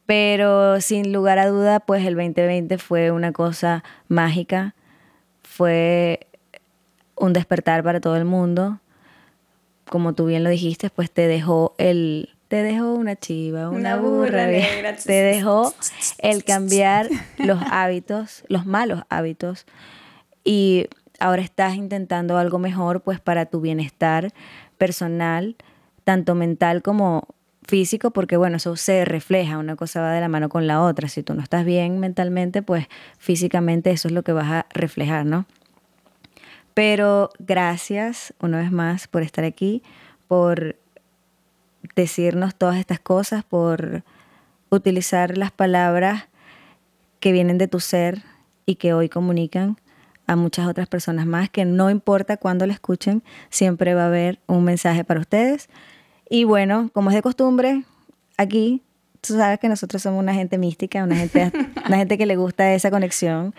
Pero 0.05 0.79
sin 0.81 1.11
lugar 1.11 1.39
a 1.39 1.47
duda, 1.47 1.79
pues 1.79 2.05
el 2.05 2.15
2020 2.15 2.77
fue 2.77 3.11
una 3.11 3.31
cosa 3.31 3.83
mágica, 4.07 4.75
fue 5.41 6.27
un 7.15 7.33
despertar 7.33 7.83
para 7.83 7.99
todo 7.99 8.15
el 8.15 8.25
mundo. 8.25 8.79
Como 9.89 10.13
tú 10.13 10.25
bien 10.25 10.43
lo 10.43 10.49
dijiste, 10.49 10.89
pues 10.89 11.09
te 11.09 11.27
dejó 11.27 11.73
el, 11.77 12.34
te 12.55 12.63
dejó 12.63 12.93
una 12.93 13.17
chiva, 13.17 13.69
una, 13.69 13.97
burra, 13.97 14.47
te 15.05 15.11
dejó 15.11 15.73
el 16.19 16.43
cambiar 16.45 17.09
los 17.37 17.59
hábitos, 17.69 18.45
los 18.47 18.65
malos 18.65 19.03
hábitos 19.09 19.65
y 20.45 20.87
ahora 21.19 21.41
estás 21.41 21.75
intentando 21.75 22.37
algo 22.37 22.57
mejor 22.57 23.01
pues 23.01 23.19
para 23.19 23.45
tu 23.47 23.59
bienestar 23.59 24.31
personal, 24.77 25.57
tanto 26.05 26.33
mental 26.33 26.81
como 26.81 27.27
físico, 27.67 28.11
porque 28.11 28.37
bueno, 28.37 28.55
eso 28.55 28.77
se 28.77 29.03
refleja, 29.03 29.57
una 29.57 29.75
cosa 29.75 29.99
va 29.99 30.13
de 30.13 30.21
la 30.21 30.29
mano 30.29 30.47
con 30.47 30.65
la 30.65 30.81
otra. 30.81 31.09
Si 31.09 31.23
tú 31.23 31.33
no 31.33 31.41
estás 31.41 31.65
bien 31.65 31.99
mentalmente, 31.99 32.61
pues 32.61 32.87
físicamente 33.17 33.91
eso 33.91 34.07
es 34.07 34.13
lo 34.13 34.23
que 34.23 34.31
vas 34.31 34.49
a 34.49 34.65
reflejar, 34.69 35.25
¿no? 35.25 35.45
Pero 36.73 37.31
gracias 37.37 38.33
una 38.39 38.59
vez 38.59 38.71
más 38.71 39.09
por 39.09 39.23
estar 39.23 39.43
aquí, 39.43 39.83
por 40.29 40.77
decirnos 41.95 42.55
todas 42.55 42.77
estas 42.77 42.99
cosas, 42.99 43.43
por 43.43 44.03
utilizar 44.69 45.37
las 45.37 45.51
palabras 45.51 46.25
que 47.19 47.31
vienen 47.31 47.57
de 47.57 47.67
tu 47.67 47.79
ser 47.79 48.23
y 48.65 48.75
que 48.75 48.93
hoy 48.93 49.09
comunican 49.09 49.77
a 50.27 50.35
muchas 50.35 50.67
otras 50.67 50.87
personas 50.87 51.25
más, 51.25 51.49
que 51.49 51.65
no 51.65 51.89
importa 51.89 52.37
cuándo 52.37 52.65
la 52.65 52.73
escuchen, 52.73 53.23
siempre 53.49 53.93
va 53.93 54.03
a 54.03 54.07
haber 54.07 54.39
un 54.47 54.63
mensaje 54.63 55.03
para 55.03 55.19
ustedes. 55.19 55.69
Y 56.29 56.43
bueno, 56.43 56.89
como 56.93 57.11
es 57.11 57.15
de 57.15 57.21
costumbre, 57.21 57.83
aquí 58.37 58.81
tú 59.21 59.35
sabes 59.35 59.59
que 59.59 59.69
nosotros 59.69 60.01
somos 60.01 60.19
una 60.19 60.33
gente 60.33 60.57
mística, 60.57 61.03
una 61.03 61.15
gente, 61.15 61.51
una 61.87 61.97
gente 61.97 62.17
que 62.17 62.25
le 62.25 62.35
gusta 62.35 62.73
esa 62.73 62.89
conexión. 62.89 63.53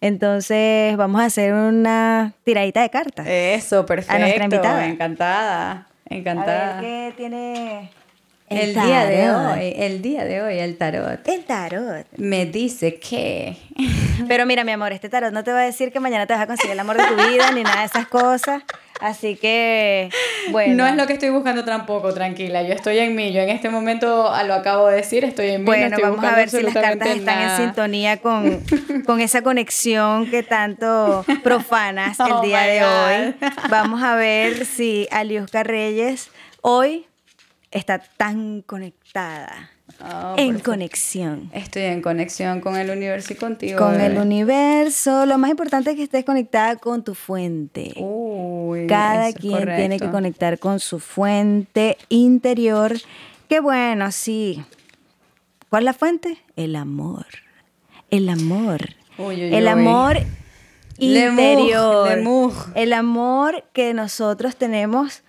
Entonces 0.00 0.96
vamos 0.96 1.20
a 1.20 1.26
hacer 1.26 1.54
una 1.54 2.34
tiradita 2.44 2.82
de 2.82 2.90
cartas. 2.90 3.26
Eso, 3.28 3.86
perfecto. 3.86 4.16
A 4.16 4.18
nuestra 4.18 4.44
invitada. 4.44 4.86
Encantada. 4.88 5.88
Encantada. 6.12 6.78
A 6.78 6.80
ver, 6.80 6.90
¿qué 6.90 7.14
tiene 7.16 7.90
el, 8.56 8.74
día 8.74 9.06
de 9.06 9.30
hoy? 9.30 9.74
El 9.76 10.02
día 10.02 10.24
de 10.24 10.42
hoy, 10.42 10.58
el 10.58 10.76
tarot. 10.76 11.26
El 11.26 11.44
tarot. 11.44 12.06
Me 12.16 12.46
dice 12.46 12.98
que... 12.98 13.56
Pero 14.28 14.46
mira, 14.46 14.64
mi 14.64 14.72
amor, 14.72 14.92
este 14.92 15.08
tarot 15.08 15.32
no 15.32 15.44
te 15.44 15.52
va 15.52 15.60
a 15.60 15.64
decir 15.64 15.92
que 15.92 16.00
mañana 16.00 16.26
te 16.26 16.34
vas 16.34 16.42
a 16.42 16.46
conseguir 16.46 16.72
el 16.72 16.80
amor 16.80 16.96
de 16.96 17.04
tu 17.04 17.14
vida 17.14 17.50
ni 17.52 17.62
nada 17.62 17.80
de 17.80 17.86
esas 17.86 18.06
cosas. 18.06 18.62
Así 19.02 19.34
que, 19.34 20.10
bueno. 20.52 20.76
No 20.76 20.86
es 20.86 20.94
lo 20.94 21.08
que 21.08 21.14
estoy 21.14 21.30
buscando 21.30 21.64
tampoco, 21.64 22.14
tranquila. 22.14 22.62
Yo 22.62 22.72
estoy 22.72 22.98
en 23.00 23.16
mí. 23.16 23.32
Yo 23.32 23.40
en 23.40 23.48
este 23.48 23.68
momento, 23.68 24.32
lo 24.46 24.54
acabo 24.54 24.86
de 24.86 24.96
decir, 24.96 25.24
estoy 25.24 25.48
en 25.48 25.62
mí. 25.62 25.66
Bueno, 25.66 25.96
vamos 26.00 26.24
a 26.24 26.36
ver 26.36 26.48
si 26.48 26.62
las 26.62 26.72
cartas 26.72 27.08
están 27.08 27.42
en 27.42 27.56
sintonía 27.56 28.18
con, 28.18 28.60
con 29.06 29.20
esa 29.20 29.42
conexión 29.42 30.30
que 30.30 30.44
tanto 30.44 31.24
profanas 31.42 32.20
el 32.20 32.32
oh 32.32 32.42
día 32.42 32.60
de 32.60 32.84
hoy. 32.84 33.34
Vamos 33.68 34.04
a 34.04 34.14
ver 34.14 34.64
si 34.66 35.08
Aliusca 35.10 35.64
Reyes 35.64 36.30
hoy 36.60 37.06
está 37.72 37.98
tan 37.98 38.62
conectada 38.62 39.70
Oh, 40.00 40.34
en 40.36 40.58
conexión. 40.58 41.50
Estoy 41.52 41.82
en 41.82 42.02
conexión 42.02 42.60
con 42.60 42.76
el 42.76 42.90
universo 42.90 43.32
y 43.32 43.36
contigo. 43.36 43.78
Con 43.78 44.00
el 44.00 44.16
universo. 44.18 45.26
Lo 45.26 45.38
más 45.38 45.50
importante 45.50 45.90
es 45.90 45.96
que 45.96 46.02
estés 46.04 46.24
conectada 46.24 46.76
con 46.76 47.04
tu 47.04 47.14
fuente. 47.14 47.94
Cada 48.88 49.32
quien 49.32 49.64
tiene 49.76 49.98
que 49.98 50.10
conectar 50.10 50.58
con 50.58 50.80
su 50.80 50.98
fuente 50.98 51.98
interior. 52.08 52.94
Qué 53.48 53.60
bueno, 53.60 54.10
sí. 54.12 54.64
¿Cuál 55.68 55.82
es 55.82 55.86
la 55.86 55.92
fuente? 55.92 56.38
El 56.56 56.76
amor. 56.76 57.26
El 58.10 58.28
amor. 58.28 58.80
el 59.18 59.68
amor 59.68 60.18
interior. 60.98 62.08
El 62.74 62.92
amor 62.92 63.64
que 63.72 63.94
nosotros 63.94 64.56
tenemos 64.56 65.22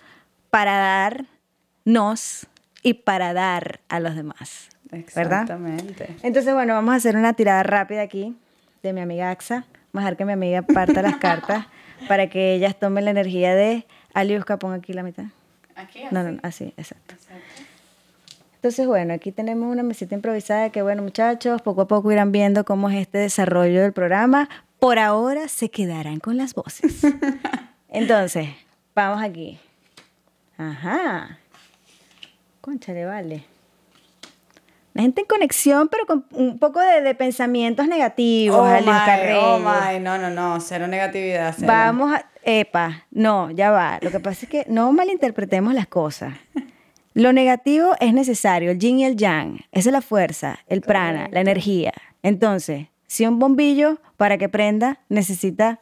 para 0.50 0.78
darnos 1.86 2.48
y 2.82 2.96
para 2.96 3.34
dar 3.34 3.80
a 3.90 4.00
los 4.00 4.16
demás. 4.16 4.70
Exactamente. 4.92 6.16
Entonces, 6.22 6.54
bueno, 6.54 6.74
vamos 6.74 6.94
a 6.94 6.98
hacer 6.98 7.16
una 7.16 7.34
tirada 7.34 7.64
rápida 7.64 8.02
aquí 8.02 8.36
de 8.84 8.94
mi 8.94 9.02
amiga 9.02 9.32
Axa. 9.32 9.66
Vamos 9.92 10.06
a 10.06 10.12
dejar 10.12 10.18
que 10.18 10.26
mi 10.26 10.34
amiga 10.34 10.62
parta 10.62 11.02
las 11.02 11.18
cartas 11.18 11.66
para 12.08 12.30
que 12.30 12.54
ellas 12.54 12.78
tomen 12.78 13.06
la 13.06 13.12
energía 13.12 13.56
de 13.56 13.86
Aliuska, 14.14 14.58
ponga 14.58 14.76
aquí 14.76 14.94
la 14.94 15.04
mitad. 15.04 15.26
Aquí, 15.76 16.04
así. 16.04 16.14
No, 16.14 16.24
no, 16.24 16.40
así, 16.44 16.74
exacto. 16.78 17.16
Entonces, 18.56 18.88
bueno, 18.88 19.14
aquí 19.14 19.32
tenemos 19.32 19.72
una 19.72 19.84
mesita 19.84 20.16
improvisada 20.16 20.70
que, 20.70 20.82
bueno, 20.82 21.02
muchachos, 21.02 21.62
poco 21.62 21.82
a 21.82 21.88
poco 21.88 22.12
irán 22.12 22.32
viendo 22.32 22.64
cómo 22.64 22.90
es 22.90 22.98
este 22.98 23.18
desarrollo 23.18 23.82
del 23.82 23.92
programa. 23.92 24.48
Por 24.80 25.00
ahora 25.00 25.48
se 25.48 25.70
quedarán 25.70 26.20
con 26.20 26.38
las 26.38 26.54
voces. 26.54 27.02
Entonces, 27.90 28.50
vamos 28.96 29.22
aquí. 29.22 29.60
Ajá. 30.58 31.40
Conchale, 32.64 33.06
vale. 33.06 33.44
gente 34.96 35.20
en 35.20 35.28
conexión, 35.28 35.90
pero 35.90 36.06
con 36.06 36.26
un 36.32 36.60
poco 36.60 36.80
de, 36.80 37.14
pensamientos 37.14 37.90
negativos. 37.90 38.58
Oh, 38.58 38.64
my, 38.64 39.34
oh 39.36 39.60
my, 39.60 40.00
no, 40.00 40.18
no, 40.18 40.30
no, 40.30 40.62
cero 40.62 40.88
negatividad. 40.88 41.54
Vamos 41.60 42.14
a, 42.14 42.26
epa, 42.42 43.04
no, 43.12 43.52
ya 43.52 43.70
va. 43.72 44.00
Lo 44.02 44.12
que 44.12 44.22
pasa 44.22 44.46
es 44.46 44.50
que 44.50 44.66
no 44.70 44.94
malinterpretemos 44.94 45.74
las 45.74 45.88
cosas. 45.88 46.36
Lo 47.14 47.34
negativo 47.34 47.96
es 48.00 48.14
necesario, 48.14 48.72
el 48.72 48.80
yin 48.80 49.00
y 49.00 49.06
el 49.08 49.18
yang, 49.18 49.60
esa 49.74 49.90
es 49.90 49.94
la 49.94 50.02
fuerza, 50.02 50.60
el 50.68 50.80
prana, 50.80 51.28
la 51.32 51.42
energía. 51.42 51.92
Entonces, 52.22 52.88
si 53.08 53.28
un 53.28 53.40
bombillo 53.40 53.98
para 54.16 54.38
que 54.38 54.48
prenda 54.48 55.02
necesita 55.10 55.82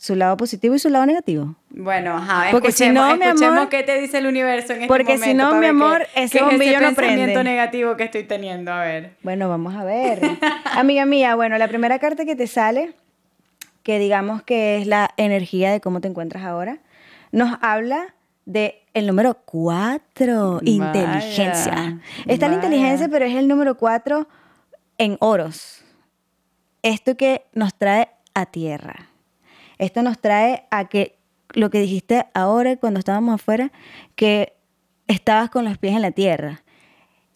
su 0.00 0.14
lado 0.14 0.38
positivo 0.38 0.74
y 0.74 0.78
su 0.78 0.88
lado 0.88 1.04
negativo. 1.04 1.56
Bueno, 1.68 2.16
ajá, 2.16 2.46
porque 2.52 2.72
si 2.72 2.88
no, 2.88 3.14
mi 3.18 3.26
amor, 3.26 3.68
qué 3.68 3.82
te 3.82 4.00
dice 4.00 4.16
el 4.16 4.26
universo 4.26 4.72
en 4.72 4.84
este 4.84 4.88
porque 4.88 5.12
momento. 5.12 5.20
Porque 5.20 5.30
si 5.30 5.34
no, 5.34 5.54
mi 5.60 5.66
amor, 5.66 6.06
ese 6.14 6.40
bombillo 6.40 6.78
es 6.78 6.80
no 6.80 6.94
pensamiento 6.94 7.42
negativo 7.42 7.96
que 7.98 8.04
estoy 8.04 8.22
teniendo, 8.24 8.72
a 8.72 8.80
ver. 8.80 9.12
Bueno, 9.22 9.50
vamos 9.50 9.74
a 9.74 9.84
ver. 9.84 10.22
Amiga 10.64 11.04
mía, 11.04 11.34
bueno, 11.34 11.58
la 11.58 11.68
primera 11.68 11.98
carta 11.98 12.24
que 12.24 12.34
te 12.34 12.46
sale, 12.46 12.94
que 13.82 13.98
digamos 13.98 14.42
que 14.42 14.78
es 14.78 14.86
la 14.86 15.10
energía 15.18 15.70
de 15.70 15.82
cómo 15.82 16.00
te 16.00 16.08
encuentras 16.08 16.44
ahora, 16.44 16.78
nos 17.30 17.58
habla 17.60 18.14
de 18.46 18.82
el 18.94 19.06
número 19.06 19.34
4, 19.44 20.60
inteligencia. 20.62 22.00
Está 22.26 22.48
la 22.48 22.54
inteligencia, 22.54 23.06
pero 23.10 23.26
es 23.26 23.34
el 23.34 23.46
número 23.46 23.76
4 23.76 24.26
en 24.96 25.18
oros. 25.20 25.84
Esto 26.82 27.18
que 27.18 27.44
nos 27.52 27.74
trae 27.74 28.08
a 28.32 28.46
tierra 28.46 29.09
esto 29.80 30.02
nos 30.02 30.20
trae 30.20 30.64
a 30.70 30.88
que 30.88 31.18
lo 31.54 31.70
que 31.70 31.80
dijiste 31.80 32.26
ahora 32.34 32.76
cuando 32.76 32.98
estábamos 32.98 33.34
afuera, 33.34 33.72
que 34.14 34.52
estabas 35.08 35.50
con 35.50 35.64
los 35.64 35.78
pies 35.78 35.96
en 35.96 36.02
la 36.02 36.10
tierra. 36.12 36.62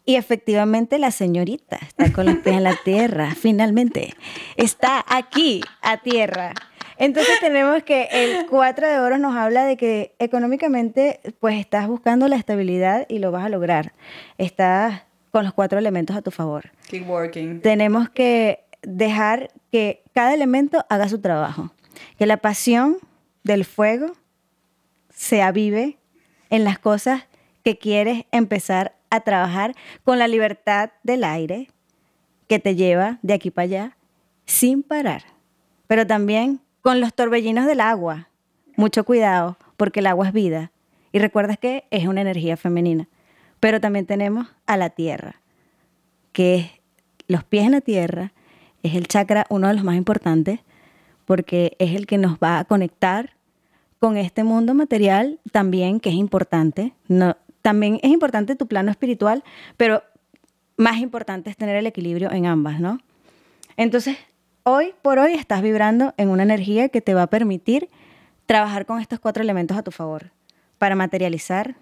Y 0.04 0.16
efectivamente 0.16 0.98
la 0.98 1.10
señorita 1.10 1.78
está 1.80 2.12
con 2.12 2.26
los 2.26 2.36
pies 2.36 2.56
en 2.56 2.64
la 2.64 2.76
tierra, 2.84 3.34
finalmente. 3.34 4.14
Está 4.56 5.02
aquí, 5.08 5.62
a 5.80 6.02
tierra. 6.02 6.52
Entonces 6.98 7.40
tenemos 7.40 7.82
que 7.82 8.08
el 8.12 8.46
4 8.46 8.88
de 8.88 9.00
oro 9.00 9.16
nos 9.16 9.34
habla 9.34 9.64
de 9.64 9.78
que 9.78 10.14
económicamente 10.18 11.20
pues 11.40 11.58
estás 11.58 11.88
buscando 11.88 12.28
la 12.28 12.36
estabilidad 12.36 13.06
y 13.08 13.20
lo 13.20 13.32
vas 13.32 13.46
a 13.46 13.48
lograr. 13.48 13.94
Estás 14.36 15.02
con 15.32 15.44
los 15.44 15.54
cuatro 15.54 15.78
elementos 15.78 16.14
a 16.14 16.22
tu 16.22 16.30
favor. 16.30 16.70
Keep 16.88 17.08
working. 17.08 17.62
Tenemos 17.62 18.10
que 18.10 18.64
dejar 18.82 19.50
que 19.72 20.04
cada 20.12 20.34
elemento 20.34 20.84
haga 20.90 21.08
su 21.08 21.20
trabajo 21.20 21.72
que 22.18 22.26
la 22.26 22.38
pasión 22.38 22.98
del 23.42 23.64
fuego 23.64 24.12
se 25.10 25.42
avive 25.42 25.98
en 26.50 26.64
las 26.64 26.78
cosas 26.78 27.24
que 27.62 27.78
quieres 27.78 28.24
empezar 28.30 28.96
a 29.10 29.20
trabajar 29.20 29.74
con 30.04 30.18
la 30.18 30.28
libertad 30.28 30.90
del 31.02 31.24
aire 31.24 31.68
que 32.48 32.58
te 32.58 32.74
lleva 32.74 33.18
de 33.22 33.34
aquí 33.34 33.50
para 33.50 33.64
allá 33.64 33.96
sin 34.46 34.82
parar. 34.82 35.24
Pero 35.86 36.06
también 36.06 36.60
con 36.82 37.00
los 37.00 37.14
torbellinos 37.14 37.66
del 37.66 37.80
agua. 37.80 38.28
Mucho 38.76 39.04
cuidado 39.04 39.56
porque 39.76 40.00
el 40.00 40.06
agua 40.06 40.28
es 40.28 40.32
vida. 40.32 40.70
Y 41.12 41.18
recuerdas 41.18 41.58
que 41.58 41.84
es 41.90 42.06
una 42.06 42.20
energía 42.20 42.56
femenina. 42.56 43.08
Pero 43.60 43.80
también 43.80 44.04
tenemos 44.04 44.48
a 44.66 44.76
la 44.76 44.90
tierra, 44.90 45.40
que 46.32 46.56
es 46.56 46.70
los 47.26 47.44
pies 47.44 47.64
en 47.64 47.72
la 47.72 47.80
tierra, 47.80 48.32
es 48.82 48.94
el 48.94 49.08
chakra 49.08 49.46
uno 49.48 49.68
de 49.68 49.74
los 49.74 49.84
más 49.84 49.96
importantes 49.96 50.60
porque 51.24 51.76
es 51.78 51.94
el 51.94 52.06
que 52.06 52.18
nos 52.18 52.38
va 52.38 52.58
a 52.58 52.64
conectar 52.64 53.34
con 53.98 54.16
este 54.16 54.44
mundo 54.44 54.74
material 54.74 55.40
también, 55.50 56.00
que 56.00 56.10
es 56.10 56.16
importante. 56.16 56.92
No, 57.08 57.36
también 57.62 57.98
es 58.02 58.10
importante 58.10 58.56
tu 58.56 58.66
plano 58.66 58.90
espiritual, 58.90 59.42
pero 59.76 60.02
más 60.76 60.98
importante 60.98 61.50
es 61.50 61.56
tener 61.56 61.76
el 61.76 61.86
equilibrio 61.86 62.30
en 62.30 62.46
ambas, 62.46 62.80
¿no? 62.80 63.00
Entonces, 63.76 64.18
hoy 64.62 64.92
por 65.02 65.18
hoy 65.18 65.32
estás 65.32 65.62
vibrando 65.62 66.14
en 66.16 66.28
una 66.28 66.42
energía 66.42 66.88
que 66.88 67.00
te 67.00 67.14
va 67.14 67.22
a 67.22 67.26
permitir 67.28 67.88
trabajar 68.46 68.86
con 68.86 69.00
estos 69.00 69.20
cuatro 69.20 69.42
elementos 69.42 69.76
a 69.76 69.82
tu 69.82 69.90
favor 69.90 70.30
para 70.78 70.94
materializar 70.94 71.76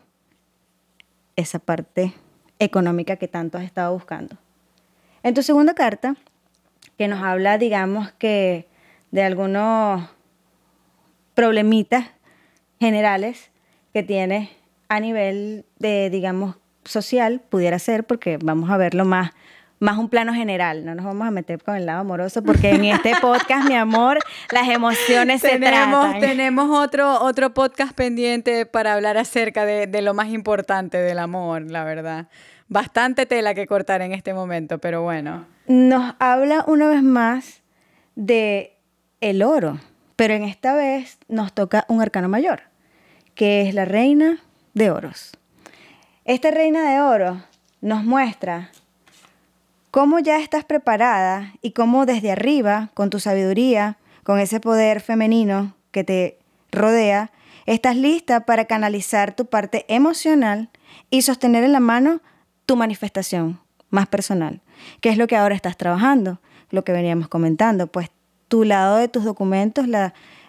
esa 1.35 1.59
parte 1.59 2.13
económica 2.59 3.17
que 3.17 3.29
tanto 3.29 3.59
has 3.59 3.65
estado 3.65 3.93
buscando. 3.93 4.37
En 5.23 5.35
tu 5.35 5.43
segunda 5.43 5.75
carta, 5.75 6.17
que 6.99 7.09
nos 7.09 7.23
habla, 7.23 7.59
digamos, 7.59 8.13
que 8.13 8.69
de 9.13 9.23
algunos 9.23 10.03
problemitas 11.35 12.07
generales 12.81 13.51
que 13.93 14.03
tiene 14.03 14.51
a 14.89 15.01
nivel 15.01 15.65
de, 15.79 16.11
digamos, 16.11 16.57
social, 16.85 17.41
pudiera 17.49 17.79
ser, 17.79 18.05
porque 18.05 18.39
vamos 18.43 18.71
a 18.71 18.77
verlo 18.77 19.05
más, 19.05 19.31
más 19.79 19.99
un 19.99 20.09
plano 20.09 20.35
general, 20.35 20.85
no 20.85 20.95
nos 20.95 21.05
vamos 21.05 21.29
a 21.29 21.31
meter 21.31 21.63
con 21.63 21.77
el 21.77 21.87
lado 21.87 22.01
amoroso, 22.01 22.43
porque 22.43 22.71
en 22.71 22.87
este 22.87 23.13
podcast, 23.21 23.69
mi 23.69 23.77
amor, 23.77 24.19
las 24.51 24.69
emociones 24.69 25.43
tenemos, 25.43 26.05
se 26.05 26.11
tratan. 26.11 26.21
Tenemos 26.21 26.71
otro, 26.71 27.23
otro 27.23 27.55
podcast 27.55 27.95
pendiente 27.95 28.67
para 28.67 28.95
hablar 28.95 29.19
acerca 29.19 29.65
de, 29.65 29.87
de 29.87 30.03
lo 30.03 30.15
más 30.15 30.29
importante 30.29 30.99
del 30.99 31.19
amor, 31.19 31.71
la 31.71 31.85
verdad. 31.85 32.29
Bastante 32.69 33.27
tela 33.27 33.55
que 33.55 33.67
cortar 33.67 34.01
en 34.01 34.13
este 34.13 34.33
momento, 34.33 34.79
pero 34.79 35.03
bueno. 35.03 35.47
Nos 35.67 36.15
habla 36.19 36.65
una 36.67 36.89
vez 36.89 37.03
más 37.03 37.63
de 38.15 38.79
el 39.23 39.43
oro, 39.45 39.79
pero 40.17 40.35
en 40.35 40.43
esta 40.43 40.75
vez 40.75 41.17
nos 41.29 41.55
toca 41.55 41.87
un 41.89 42.03
arcano 42.03 42.29
mayor, 42.29 42.65
que 43.35 43.63
es 43.63 43.73
la 43.73 43.87
reina 43.87 44.43
de 44.75 44.91
oros. 44.91 45.33
Esta 46.25 46.51
reina 46.51 46.91
de 46.91 47.01
oros 47.01 47.39
nos 47.81 48.05
muestra 48.05 48.71
cómo 49.93 50.19
ya 50.19 50.41
estás 50.41 50.65
preparada 50.65 51.55
y 51.63 51.71
cómo 51.71 52.05
desde 52.05 52.33
arriba, 52.33 52.91
con 52.95 53.11
tu 53.11 53.21
sabiduría, 53.21 53.97
con 54.25 54.41
ese 54.41 54.59
poder 54.59 55.01
femenino 55.01 55.77
que 55.93 56.03
te 56.03 56.39
rodea, 56.73 57.31
estás 57.65 57.97
lista 57.97 58.41
para 58.41 58.65
canalizar 58.65 59.37
tu 59.37 59.47
parte 59.47 59.85
emocional 59.89 60.69
y 61.11 61.23
sostener 61.23 61.63
en 61.63 61.73
la 61.73 61.81
mano 61.81 62.21
tu 62.67 62.75
manifestación 62.75 63.61
más 63.89 64.09
personal, 64.09 64.63
que 65.01 65.11
es 65.11 65.17
lo 65.17 65.29
que 65.29 65.37
ahora 65.37 65.55
estás 65.55 65.77
trabajando, 65.77 66.41
lo 66.71 66.83
que 66.83 66.93
veníamos 66.93 67.29
comentando, 67.29 67.87
pues 67.87 68.11
tu 68.53 68.65
lado 68.65 68.99
de 68.99 69.09
tus 69.09 69.25
documentos, 69.25 69.87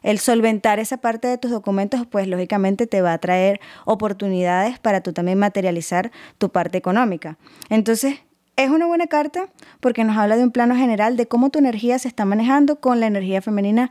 el 0.01 0.19
solventar 0.19 0.77
esa 0.77 0.97
parte 0.97 1.29
de 1.29 1.37
tus 1.37 1.51
documentos, 1.51 2.05
pues 2.05 2.27
lógicamente 2.27 2.85
te 2.85 3.01
va 3.01 3.13
a 3.13 3.17
traer 3.17 3.61
oportunidades 3.85 4.77
para 4.77 4.99
tú 4.99 5.13
también 5.13 5.39
materializar 5.39 6.11
tu 6.37 6.49
parte 6.49 6.77
económica. 6.77 7.37
Entonces, 7.69 8.19
es 8.57 8.69
una 8.69 8.87
buena 8.87 9.07
carta 9.07 9.47
porque 9.79 10.03
nos 10.03 10.17
habla 10.17 10.35
de 10.35 10.43
un 10.43 10.51
plano 10.51 10.75
general 10.75 11.15
de 11.15 11.29
cómo 11.29 11.49
tu 11.49 11.59
energía 11.59 11.97
se 11.97 12.09
está 12.09 12.25
manejando 12.25 12.81
con 12.81 12.99
la 12.99 13.07
energía 13.07 13.41
femenina 13.41 13.89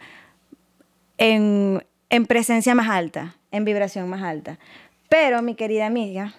en, 1.16 1.82
en 2.10 2.26
presencia 2.26 2.74
más 2.74 2.90
alta, 2.90 3.36
en 3.50 3.64
vibración 3.64 4.10
más 4.10 4.20
alta. 4.20 4.58
Pero, 5.08 5.40
mi 5.40 5.54
querida 5.54 5.86
amiga, 5.86 6.34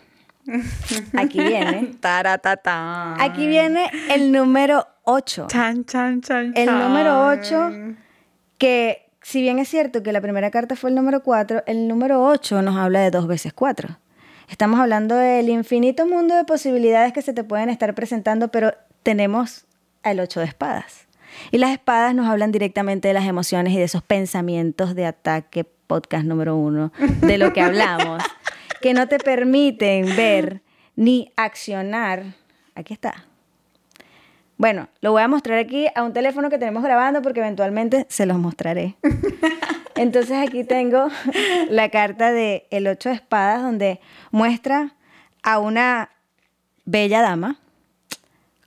aquí 1.17 1.39
viene. 1.39 1.95
Aquí 3.19 3.47
viene 3.47 3.89
el 4.10 4.32
número 4.32 4.88
8. 5.03 5.47
Chan, 5.47 5.86
chan, 5.86 6.21
chan, 6.21 6.53
el 6.56 6.67
número 6.67 7.27
8, 7.27 7.71
que 8.58 9.10
si 9.21 9.41
bien 9.41 9.60
es 9.60 9.69
cierto 9.69 10.03
que 10.03 10.12
la 10.12 10.21
primera 10.21 10.51
carta 10.51 10.75
fue 10.75 10.89
el 10.89 10.95
número 10.95 11.23
4, 11.23 11.63
el 11.65 11.88
número 11.88 12.23
8 12.23 12.62
nos 12.62 12.77
habla 12.77 12.99
de 12.99 13.12
dos 13.12 13.27
veces 13.27 13.53
4. 13.53 13.97
Estamos 14.49 14.79
hablando 14.79 15.15
del 15.15 15.49
infinito 15.49 16.06
mundo 16.06 16.36
de 16.36 16.43
posibilidades 16.43 17.13
que 17.13 17.21
se 17.21 17.34
te 17.34 17.43
pueden 17.43 17.69
estar 17.69 17.95
presentando, 17.95 18.49
pero 18.49 18.73
tenemos 19.01 19.65
el 20.03 20.19
8 20.19 20.41
de 20.41 20.45
espadas. 20.45 21.08
Y 21.51 21.58
las 21.58 21.71
espadas 21.71 22.13
nos 22.13 22.27
hablan 22.27 22.51
directamente 22.51 23.08
de 23.08 23.13
las 23.13 23.25
emociones 23.25 23.73
y 23.73 23.77
de 23.77 23.86
esos 23.86 24.03
pensamientos 24.03 24.93
de 24.95 25.06
ataque, 25.06 25.65
podcast 25.88 26.25
número 26.25 26.56
uno, 26.56 26.91
de 27.21 27.38
lo 27.38 27.53
que 27.53 27.62
hablamos, 27.62 28.23
que 28.84 28.93
no 28.93 29.08
te 29.08 29.17
permiten 29.17 30.15
ver 30.15 30.62
ni 30.96 31.32
accionar. 31.36 32.36
Aquí 32.76 32.93
está 32.93 33.26
bueno, 34.58 34.88
lo 35.02 35.12
voy 35.12 35.22
a 35.22 35.28
mostrar 35.28 35.58
aquí 35.58 35.88
a 35.96 36.04
un 36.04 36.13
teléfono 36.13 36.50
que 36.50 36.58
tenemos 36.58 36.84
grabando 36.84 37.22
porque 37.22 37.39
eventualmente 37.39 38.06
se 38.10 38.26
los 38.26 38.38
mostraré. 38.38 38.96
Entonces 39.96 40.38
aquí 40.38 40.63
tengo 40.63 41.08
la 41.69 41.89
carta 41.89 42.32
de 42.32 42.67
el 42.72 42.88
ocho 42.88 43.10
de 43.10 43.15
espadas 43.15 43.62
donde 43.62 44.00
muestra 44.32 44.96
a 45.41 45.60
una 45.60 46.12
bella 46.86 47.22
dama 47.22 47.60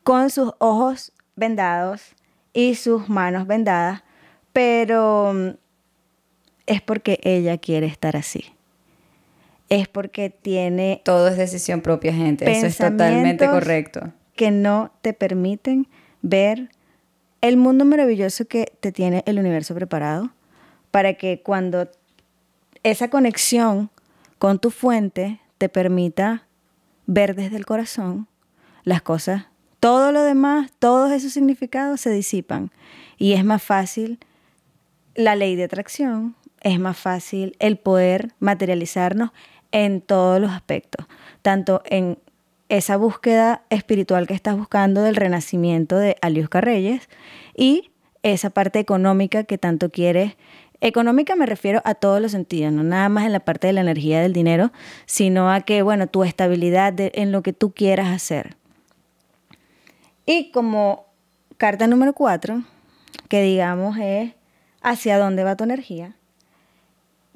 con 0.03 0.31
sus 0.31 0.53
ojos 0.59 1.13
vendados 1.35 2.15
y 2.53 2.75
sus 2.75 3.09
manos 3.09 3.47
vendadas, 3.47 4.03
pero 4.53 5.57
es 6.67 6.83
porque 6.83 7.21
ella 7.23 7.59
quiere 7.59 7.87
estar 7.87 8.17
así. 8.17 8.56
Es 9.69 9.89
porque 9.89 10.31
tiene... 10.31 11.03
Todo 11.05 11.29
es 11.29 11.37
decisión 11.37 11.81
propia, 11.81 12.13
gente. 12.13 12.51
Eso 12.51 12.67
es 12.67 12.77
totalmente 12.77 13.47
correcto 13.47 14.13
que 14.37 14.51
no 14.51 14.93
te 15.01 15.15
permiten 15.15 15.89
ver 16.23 16.71
el 17.41 17.57
mundo 17.57 17.85
maravilloso 17.85 18.45
que 18.45 18.73
te 18.81 18.93
tiene 18.93 19.25
el 19.27 19.39
universo 19.39 19.75
preparado 19.75 20.31
para 20.91 21.15
que 21.15 21.43
cuando 21.43 21.89
esa 22.83 23.09
conexión 23.09 23.91
con 24.39 24.59
tu 24.59 24.71
fuente 24.71 25.41
te 25.59 25.69
permita 25.69 26.47
ver 27.07 27.35
desde 27.35 27.57
el 27.57 27.67
corazón, 27.67 28.29
las 28.85 29.03
cosas 29.03 29.47
todo 29.81 30.11
lo 30.11 30.23
demás, 30.23 30.71
todos 30.79 31.13
esos 31.13 31.33
significados 31.33 32.01
se 32.01 32.11
disipan 32.11 32.71
y 33.19 33.33
es 33.33 33.45
más 33.45 33.63
fácil 33.63 34.19
la 35.15 35.37
ley 35.37 35.55
de 35.57 35.65
atracción, 35.65 36.35
es 36.61 36.81
más 36.81 36.97
fácil 36.97 37.57
el 37.59 37.79
poder 37.79 38.33
materializarnos 38.41 39.31
en 39.73 40.01
todos 40.01 40.41
los 40.41 40.51
aspectos, 40.51 41.07
tanto 41.43 41.83
en 41.87 42.19
esa 42.69 42.97
búsqueda 42.97 43.63
espiritual 43.71 44.27
que 44.27 44.35
estás 44.35 44.57
buscando 44.57 45.03
del 45.03 45.17
renacimiento 45.17 45.97
de 45.99 46.17
Alius 46.21 46.51
Reyes 46.51 47.09
y 47.57 47.91
esa 48.23 48.51
parte 48.51 48.79
económica 48.79 49.45
que 49.45 49.59
tanto 49.59 49.91
quieres. 49.91 50.37
Económica 50.81 51.37
me 51.37 51.47
refiero 51.47 51.81
a 51.85 51.95
todos 51.95 52.21
los 52.21 52.33
sentidos, 52.33 52.73
no 52.73 52.83
nada 52.83 53.09
más 53.09 53.25
en 53.25 53.33
la 53.33 53.41
parte 53.41 53.69
de 53.69 53.73
la 53.73 53.81
energía 53.81 54.21
del 54.21 54.33
dinero, 54.33 54.73
sino 55.07 55.51
a 55.51 55.61
que, 55.61 55.83
bueno, 55.83 56.07
tu 56.07 56.25
estabilidad 56.25 56.95
en 56.99 57.33
lo 57.33 57.43
que 57.43 57.53
tú 57.53 57.73
quieras 57.73 58.09
hacer. 58.09 58.57
Y 60.27 60.51
como 60.51 61.07
carta 61.57 61.87
número 61.87 62.13
cuatro, 62.13 62.63
que 63.29 63.43
digamos 63.43 63.97
es 63.99 64.35
hacia 64.83 65.19
dónde 65.19 65.45
va 65.45 65.57
tu 65.57 65.65
energía, 65.65 66.17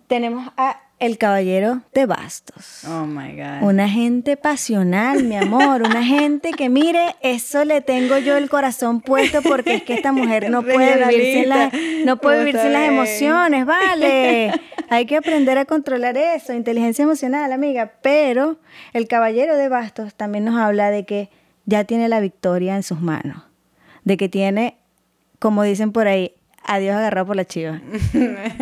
tenemos 0.09 0.53
a 0.57 0.83
el 1.01 1.17
caballero 1.17 1.81
de 1.95 2.05
bastos. 2.05 2.85
Oh 2.87 3.07
my 3.07 3.35
God. 3.35 3.63
Una 3.63 3.89
gente 3.89 4.37
pasional, 4.37 5.25
mi 5.25 5.35
amor. 5.35 5.83
Una 5.83 6.05
gente 6.05 6.53
que, 6.53 6.69
mire, 6.69 7.17
eso 7.23 7.65
le 7.65 7.81
tengo 7.81 8.19
yo 8.19 8.37
el 8.37 8.51
corazón 8.51 9.01
puesto 9.01 9.41
porque 9.41 9.75
es 9.77 9.83
que 9.83 9.95
esta 9.95 10.13
mujer 10.13 10.51
no 10.51 10.63
puede 10.63 11.09
vivir 11.09 11.35
sin, 11.35 11.49
la, 11.49 11.73
no 12.05 12.19
puede 12.19 12.41
vivir 12.41 12.61
sin 12.61 12.75
las 12.75 12.87
emociones, 12.87 13.65
¿vale? 13.65 14.53
Hay 14.91 15.07
que 15.07 15.17
aprender 15.17 15.57
a 15.57 15.65
controlar 15.65 16.19
eso, 16.19 16.53
inteligencia 16.53 17.03
emocional, 17.03 17.51
amiga. 17.51 17.93
Pero 18.03 18.59
el 18.93 19.09
caballero 19.09 19.57
de 19.57 19.71
bastos 19.71 20.15
también 20.15 20.45
nos 20.45 20.61
habla 20.61 20.91
de 20.91 21.07
que 21.07 21.31
ya 21.65 21.85
tiene 21.85 22.11
la 22.11 22.21
victoria 22.21 22.77
en 22.77 22.83
sus 22.83 23.01
manos. 23.01 23.43
De 24.05 24.19
que 24.19 24.29
tiene, 24.29 24.77
como 25.39 25.63
dicen 25.63 25.93
por 25.93 26.09
ahí, 26.09 26.35
Adiós 26.63 26.97
agarrado 26.97 27.27
por 27.27 27.37
la 27.37 27.45
chiva. 27.45 27.81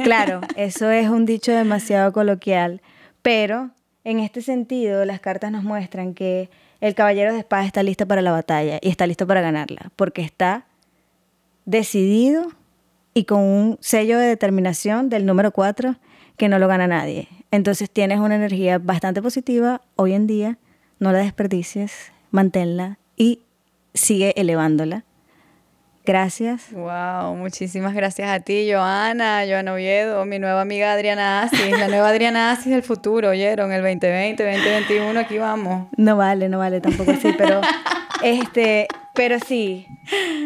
claro, 0.04 0.40
eso 0.56 0.90
es 0.90 1.08
un 1.08 1.26
dicho 1.26 1.52
demasiado 1.52 2.12
coloquial, 2.12 2.80
pero 3.22 3.70
en 4.04 4.20
este 4.20 4.40
sentido 4.40 5.04
las 5.04 5.20
cartas 5.20 5.50
nos 5.50 5.64
muestran 5.64 6.14
que 6.14 6.48
el 6.80 6.94
caballero 6.94 7.32
de 7.32 7.40
espada 7.40 7.66
está 7.66 7.82
listo 7.82 8.06
para 8.06 8.22
la 8.22 8.32
batalla 8.32 8.78
y 8.80 8.88
está 8.88 9.06
listo 9.06 9.26
para 9.26 9.40
ganarla, 9.40 9.90
porque 9.96 10.22
está 10.22 10.64
decidido 11.64 12.52
y 13.14 13.24
con 13.24 13.40
un 13.40 13.78
sello 13.80 14.18
de 14.18 14.26
determinación 14.26 15.08
del 15.08 15.26
número 15.26 15.50
4 15.50 15.96
que 16.36 16.48
no 16.48 16.58
lo 16.58 16.68
gana 16.68 16.86
nadie. 16.86 17.28
Entonces 17.50 17.90
tienes 17.90 18.20
una 18.20 18.36
energía 18.36 18.78
bastante 18.78 19.20
positiva 19.20 19.82
hoy 19.96 20.12
en 20.14 20.26
día, 20.26 20.58
no 21.00 21.12
la 21.12 21.18
desperdicies, 21.18 22.12
manténla 22.30 22.98
y 23.16 23.40
sigue 23.92 24.32
elevándola 24.40 25.04
Gracias. 26.08 26.72
Wow, 26.72 27.36
muchísimas 27.36 27.92
gracias 27.92 28.30
a 28.30 28.40
ti, 28.40 28.66
Joana, 28.72 29.42
Joana 29.46 29.74
Oviedo, 29.74 30.24
mi 30.24 30.38
nueva 30.38 30.62
amiga 30.62 30.94
Adriana 30.94 31.42
Asis, 31.42 31.78
la 31.78 31.86
nueva 31.88 32.08
Adriana 32.08 32.50
Asis 32.50 32.72
del 32.72 32.82
futuro, 32.82 33.28
¿oyeron? 33.28 33.70
El 33.72 33.82
2020, 33.82 34.42
2021, 34.42 35.20
aquí 35.20 35.36
vamos. 35.36 35.86
No 35.98 36.16
vale, 36.16 36.48
no 36.48 36.60
vale 36.60 36.80
tampoco 36.80 37.10
así, 37.10 37.34
pero 37.36 37.60
este, 38.22 38.88
pero 39.12 39.38
sí. 39.38 39.86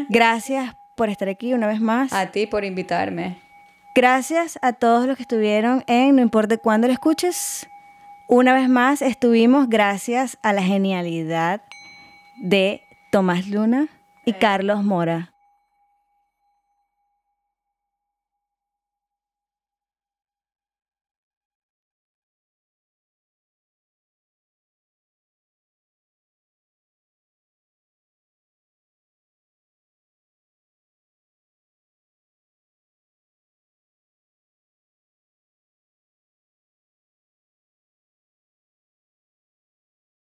Gracias 0.08 0.74
por 0.96 1.10
estar 1.10 1.28
aquí 1.28 1.54
una 1.54 1.68
vez 1.68 1.80
más. 1.80 2.12
A 2.12 2.32
ti 2.32 2.48
por 2.48 2.64
invitarme. 2.64 3.38
Gracias 3.94 4.58
a 4.62 4.72
todos 4.72 5.06
los 5.06 5.16
que 5.16 5.22
estuvieron 5.22 5.84
en 5.86 6.16
No 6.16 6.22
importa 6.22 6.56
cuándo 6.56 6.88
lo 6.88 6.92
escuches. 6.92 7.68
Una 8.26 8.52
vez 8.52 8.68
más 8.68 9.00
estuvimos 9.00 9.68
gracias 9.68 10.38
a 10.42 10.52
la 10.52 10.64
genialidad 10.64 11.62
de 12.42 12.82
Tomás 13.12 13.46
Luna 13.46 13.86
y 14.24 14.32
Carlos 14.32 14.82
Mora. 14.82 15.31